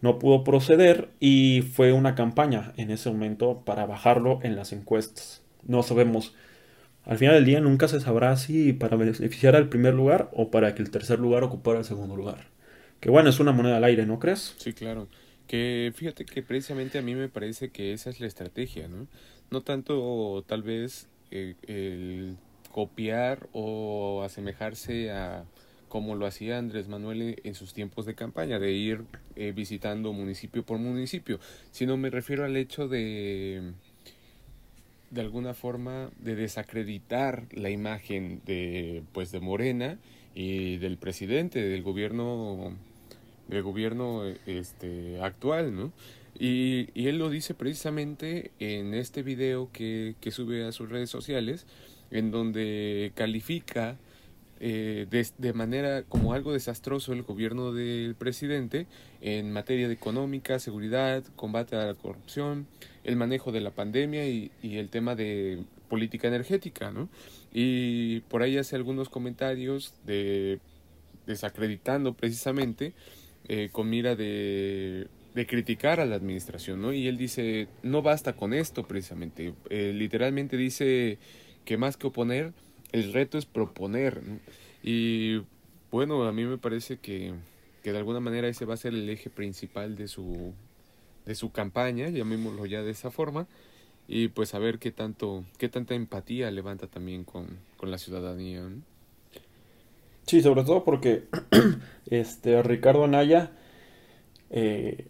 no 0.02 0.18
pudo 0.18 0.44
proceder 0.44 1.10
y 1.20 1.62
fue 1.62 1.94
una 1.94 2.16
campaña 2.16 2.74
en 2.78 2.90
ese 2.90 3.12
momento 3.12 3.62
para 3.64 3.86
bajarlo 3.86 4.40
en 4.42 4.56
las 4.56 4.74
encuestas. 4.74 5.44
No 5.68 5.84
sabemos, 5.84 6.34
al 7.04 7.20
final 7.20 7.36
del 7.36 7.46
día 7.46 7.62
nunca 7.62 7.88
se 7.88 8.00
sabrá 8.02 8.36
si 8.38 8.74
para 8.74 8.98
beneficiar 8.98 9.56
al 9.56 9.70
primer 9.70 9.94
lugar 9.94 10.32
o 10.34 10.50
para 10.50 10.74
que 10.74 10.82
el 10.82 10.90
tercer 10.90 11.20
lugar 11.20 11.44
ocupara 11.44 11.78
el 11.78 11.86
segundo 11.86 12.16
lugar. 12.16 12.48
Que 13.00 13.12
bueno, 13.12 13.30
es 13.30 13.40
una 13.40 13.52
moneda 13.52 13.78
al 13.78 13.84
aire, 13.84 14.08
¿no 14.08 14.18
crees? 14.18 14.56
Sí, 14.58 14.74
claro. 14.74 15.08
Que 15.46 15.94
fíjate 15.96 16.26
que 16.26 16.42
precisamente 16.42 16.98
a 16.98 17.04
mí 17.04 17.14
me 17.14 17.30
parece 17.30 17.70
que 17.70 17.94
esa 17.94 18.10
es 18.10 18.20
la 18.20 18.26
estrategia, 18.26 18.88
¿no? 18.88 19.06
No 19.52 19.62
tanto 19.62 20.44
tal 20.48 20.64
vez 20.64 21.08
eh, 21.30 21.54
el 21.68 22.36
copiar 22.74 23.48
o 23.54 24.24
asemejarse 24.26 25.12
a 25.12 25.46
como 25.88 26.16
lo 26.16 26.26
hacía 26.26 26.58
Andrés 26.58 26.88
Manuel 26.88 27.40
en 27.44 27.54
sus 27.54 27.72
tiempos 27.72 28.08
de 28.08 28.16
campaña, 28.16 28.58
de 28.58 28.72
ir 28.72 29.06
eh, 29.36 29.54
visitando 29.56 30.12
municipio 30.12 30.66
por 30.66 30.80
municipio, 30.80 31.40
sino 31.70 31.98
me 31.98 32.10
refiero 32.10 32.44
al 32.44 32.58
hecho 32.58 32.88
de 32.88 33.74
de 35.12 35.22
alguna 35.22 35.54
forma 35.54 36.10
de 36.20 36.34
desacreditar 36.34 37.46
la 37.52 37.70
imagen 37.70 38.42
de 38.46 39.04
pues 39.14 39.32
de 39.32 39.40
Morena 39.40 40.00
y 40.34 40.78
del 40.78 40.98
presidente 40.98 41.62
del 41.62 41.84
gobierno 41.84 42.76
del 43.48 43.62
gobierno 43.62 44.24
este 44.48 45.22
actual, 45.22 45.76
¿no? 45.76 45.94
Y, 46.40 46.90
y 46.96 47.08
él 47.08 47.20
lo 47.20 47.30
dice 47.30 47.54
precisamente 47.54 48.50
en 48.58 48.96
este 48.96 49.22
video 49.22 49.70
que, 49.72 50.16
que 50.20 50.32
sube 50.32 50.66
a 50.66 50.72
sus 50.72 50.90
redes 50.90 51.12
sociales, 51.12 51.68
en 52.14 52.32
donde 52.32 53.12
califica 53.16 53.98
eh, 54.62 55.08
de, 55.38 55.54
manera 55.54 56.04
como 56.04 56.32
algo 56.32 56.54
desastroso 56.54 57.12
el 57.12 57.24
gobierno 57.24 57.74
del 57.74 58.16
presidente 58.16 58.88
en 59.20 59.52
materia 59.52 59.90
de 59.90 59.94
económica, 59.94 60.58
seguridad, 60.60 61.22
combate 61.36 61.76
a 61.76 61.88
la 61.88 61.94
corrupción, 61.96 62.66
el 63.04 63.18
manejo 63.18 63.52
de 63.52 63.60
la 63.60 63.72
pandemia 63.72 64.26
y, 64.26 64.52
y 64.62 64.78
el 64.78 64.88
tema 64.88 65.16
de 65.16 65.66
política 65.90 66.30
energética, 66.30 66.92
¿no? 66.92 67.10
Y 67.52 68.22
por 68.22 68.42
ahí 68.42 68.58
hace 68.58 68.78
algunos 68.78 69.10
comentarios 69.10 69.94
de 70.06 70.60
desacreditando 71.28 72.14
precisamente 72.14 72.94
eh, 73.48 73.70
con 73.72 73.90
mira 73.90 74.16
de, 74.16 75.08
de, 75.36 75.46
criticar 75.46 76.00
a 76.00 76.06
la 76.06 76.16
administración, 76.16 76.82
¿no? 76.82 76.94
Y 76.94 77.08
él 77.08 77.18
dice, 77.18 77.68
no 77.82 78.02
basta 78.02 78.34
con 78.34 78.54
esto 78.54 78.84
precisamente, 78.88 79.54
eh, 79.70 79.92
literalmente 79.94 80.56
dice 80.56 81.18
que 81.66 81.78
más 81.78 81.98
que 81.98 82.08
oponer, 82.08 82.54
el 82.92 83.14
reto 83.14 83.38
es 83.38 83.46
proponer. 83.46 84.22
Y 84.84 85.42
bueno, 85.92 86.24
a 86.24 86.32
mí 86.32 86.46
me 86.46 86.58
parece 86.58 86.98
que, 86.98 87.34
que 87.84 87.92
de 87.92 87.98
alguna 87.98 88.20
manera 88.20 88.48
ese 88.48 88.66
va 88.66 88.74
a 88.74 88.78
ser 88.78 88.94
el 88.94 89.10
eje 89.10 89.30
principal 89.30 89.96
de 89.96 90.08
su, 90.08 90.54
de 91.26 91.36
su 91.36 91.52
campaña, 91.52 92.10
llamémoslo 92.10 92.66
ya 92.66 92.82
de 92.84 92.92
esa 92.92 93.12
forma, 93.12 93.48
y 94.08 94.28
pues 94.30 94.54
a 94.54 94.60
ver 94.60 94.80
qué 94.80 94.92
tanto, 94.92 95.44
qué 95.58 95.70
tanta 95.70 95.96
empatía 95.96 96.52
levanta 96.52 96.88
también 96.88 97.24
con, 97.24 97.48
con 97.78 97.92
la 97.92 97.98
ciudadanía. 97.98 98.68
Sí, 100.26 100.42
sobre 100.42 100.64
todo 100.64 100.84
porque 100.84 101.24
este 102.08 102.62
Ricardo 102.64 103.04
Anaya 103.04 103.52
eh, 104.50 105.08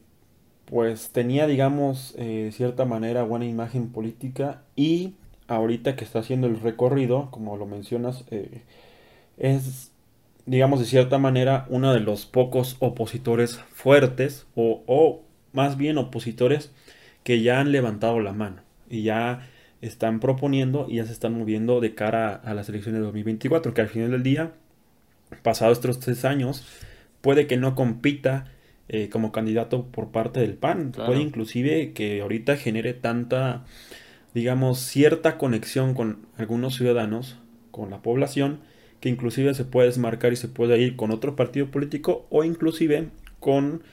pues 0.66 1.10
tenía 1.10 1.48
digamos 1.48 2.16
eh, 2.18 2.52
cierta 2.54 2.86
manera 2.86 3.24
buena 3.24 3.46
imagen 3.46 3.92
política 3.92 4.64
y 4.76 5.14
ahorita 5.48 5.96
que 5.96 6.04
está 6.04 6.20
haciendo 6.20 6.48
el 6.48 6.60
recorrido, 6.60 7.30
como 7.32 7.58
lo 7.58 7.66
mencionas, 7.66 8.26
eh, 8.32 8.62
es, 9.38 9.92
digamos, 10.46 10.80
de 10.80 10.86
cierta 10.86 11.18
manera, 11.18 11.66
uno 11.70 11.94
de 11.94 12.00
los 12.00 12.26
pocos 12.26 12.78
opositores 12.80 13.58
fuertes, 13.74 14.46
o, 14.56 14.84
o, 14.88 15.22
más 15.54 15.78
bien 15.78 15.98
opositores 15.98 16.72
que 17.24 17.42
ya 17.42 17.60
han 17.60 17.72
levantado 17.72 18.20
la 18.20 18.34
mano 18.34 18.62
y 18.90 19.04
ya 19.04 19.48
están 19.82 20.20
proponiendo 20.20 20.88
y 20.90 20.96
ya 20.96 21.06
se 21.06 21.14
están 21.14 21.38
moviendo 21.38 21.80
de 21.80 21.94
cara 21.94 22.34
a 22.36 22.54
las 22.54 22.70
elecciones 22.70 23.00
de 23.00 23.06
2024, 23.06 23.74
que 23.74 23.82
al 23.82 23.90
final 23.90 24.12
del 24.12 24.24
día, 24.24 24.54
pasados 25.42 25.78
estos 25.78 26.00
tres 26.00 26.26
años, 26.26 26.66
puede 27.22 27.48
que 27.48 27.58
no 27.58 27.76
compita 27.76 28.46
eh, 28.90 29.10
como 29.10 29.32
candidato 29.32 29.86
por 29.86 30.12
parte 30.12 30.40
del 30.40 30.56
PAN, 30.56 30.92
puede 30.92 31.22
inclusive 31.22 31.94
que 31.94 32.22
ahorita 32.22 32.58
genere 32.58 32.94
tanta 32.94 33.66
digamos, 34.34 34.80
cierta 34.80 35.38
conexión 35.38 35.94
con 35.94 36.26
algunos 36.38 36.76
ciudadanos, 36.76 37.38
con 37.72 37.90
la 37.90 38.02
población, 38.02 38.60
que 39.00 39.10
inclusive 39.10 39.54
se 39.54 39.66
puede 39.66 39.88
desmarcar 39.88 40.34
y 40.34 40.38
se 40.38 40.48
puede 40.48 40.80
ir 40.80 40.96
con 40.96 41.12
otro 41.12 41.36
partido 41.36 41.68
político 41.68 42.26
o 42.30 42.44
inclusive 42.44 43.10
con 43.40 43.84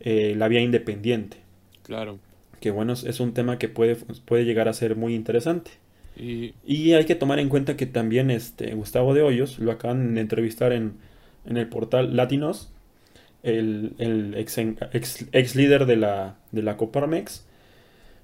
eh, 0.00 0.34
la 0.36 0.48
vía 0.48 0.60
independiente. 0.60 1.38
Claro. 1.82 2.18
Que 2.60 2.70
bueno, 2.70 2.92
es 2.92 3.20
un 3.20 3.34
tema 3.34 3.58
que 3.58 3.68
puede, 3.68 3.96
puede 4.24 4.44
llegar 4.44 4.68
a 4.68 4.72
ser 4.72 4.96
muy 4.96 5.14
interesante. 5.14 5.72
Y... 6.16 6.92
hay 6.92 7.04
que 7.04 7.14
tomar 7.14 7.38
en 7.38 7.48
cuenta 7.48 7.76
que 7.76 7.86
también 7.86 8.30
este 8.30 8.74
Gustavo 8.74 9.14
de 9.14 9.22
Hoyos 9.22 9.58
lo 9.58 9.72
acaban 9.72 10.14
de 10.14 10.20
entrevistar 10.20 10.72
en, 10.72 10.94
en 11.46 11.56
el 11.56 11.68
portal 11.68 12.14
Latinos, 12.14 12.70
el, 13.42 13.94
el 13.98 14.34
ex, 14.34 14.58
ex, 15.32 15.56
líder 15.56 15.86
de 15.86 15.96
la, 15.96 16.36
de 16.52 16.62
la 16.62 16.76
Coparmex, 16.76 17.46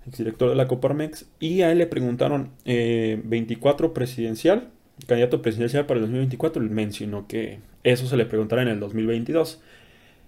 exdirector 0.06 0.50
de 0.50 0.56
la 0.56 0.68
Coparmex, 0.68 1.26
y 1.40 1.62
a 1.62 1.72
él 1.72 1.78
le 1.78 1.86
preguntaron 1.86 2.50
24 2.64 3.86
eh, 3.86 3.90
presidencial, 3.90 4.70
candidato 5.06 5.42
presidencial 5.42 5.86
para 5.86 5.98
el 5.98 6.06
2024, 6.06 6.62
él 6.62 6.70
mencionó 6.70 7.26
que 7.26 7.60
eso 7.84 8.06
se 8.06 8.16
le 8.16 8.26
preguntará 8.26 8.62
en 8.62 8.68
el 8.68 8.80
2022. 8.80 9.60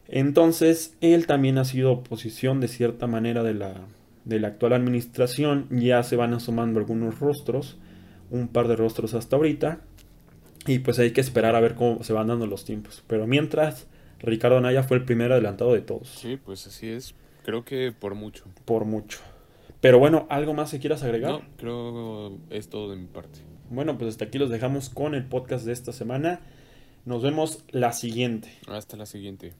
Entonces, 0.08 0.96
él 1.00 1.26
también 1.26 1.58
ha 1.58 1.64
sido 1.64 1.92
oposición 1.92 2.60
de 2.60 2.68
cierta 2.68 3.06
manera 3.06 3.42
de 3.42 3.54
la, 3.54 3.74
de 4.24 4.40
la 4.40 4.48
actual 4.48 4.72
administración, 4.72 5.66
ya 5.70 6.02
se 6.02 6.16
van 6.16 6.34
asomando 6.34 6.80
algunos 6.80 7.18
rostros, 7.20 7.78
un 8.30 8.48
par 8.48 8.68
de 8.68 8.76
rostros 8.76 9.14
hasta 9.14 9.36
ahorita, 9.36 9.80
y 10.66 10.80
pues 10.80 10.98
hay 10.98 11.12
que 11.12 11.20
esperar 11.20 11.54
a 11.56 11.60
ver 11.60 11.74
cómo 11.74 12.02
se 12.02 12.12
van 12.12 12.28
dando 12.28 12.46
los 12.46 12.64
tiempos. 12.64 13.02
Pero 13.06 13.26
mientras, 13.26 13.86
Ricardo 14.20 14.58
Anaya 14.58 14.82
fue 14.82 14.98
el 14.98 15.04
primer 15.04 15.32
adelantado 15.32 15.72
de 15.72 15.80
todos. 15.80 16.08
Sí, 16.08 16.38
pues 16.42 16.66
así 16.66 16.88
es. 16.88 17.14
Creo 17.44 17.64
que 17.64 17.92
por 17.98 18.14
mucho. 18.14 18.44
Por 18.64 18.84
mucho. 18.84 19.20
Pero 19.80 19.98
bueno, 19.98 20.26
¿algo 20.28 20.54
más 20.54 20.70
que 20.70 20.80
quieras 20.80 21.02
agregar? 21.02 21.32
No, 21.32 21.42
creo 21.56 22.38
es 22.50 22.68
todo 22.68 22.90
de 22.90 22.96
mi 22.96 23.06
parte. 23.06 23.40
Bueno, 23.70 23.96
pues 23.98 24.10
hasta 24.10 24.24
aquí 24.24 24.38
los 24.38 24.50
dejamos 24.50 24.88
con 24.88 25.14
el 25.14 25.24
podcast 25.24 25.64
de 25.64 25.72
esta 25.72 25.92
semana. 25.92 26.40
Nos 27.04 27.22
vemos 27.22 27.64
la 27.70 27.92
siguiente. 27.92 28.52
Hasta 28.66 28.96
la 28.96 29.06
siguiente. 29.06 29.52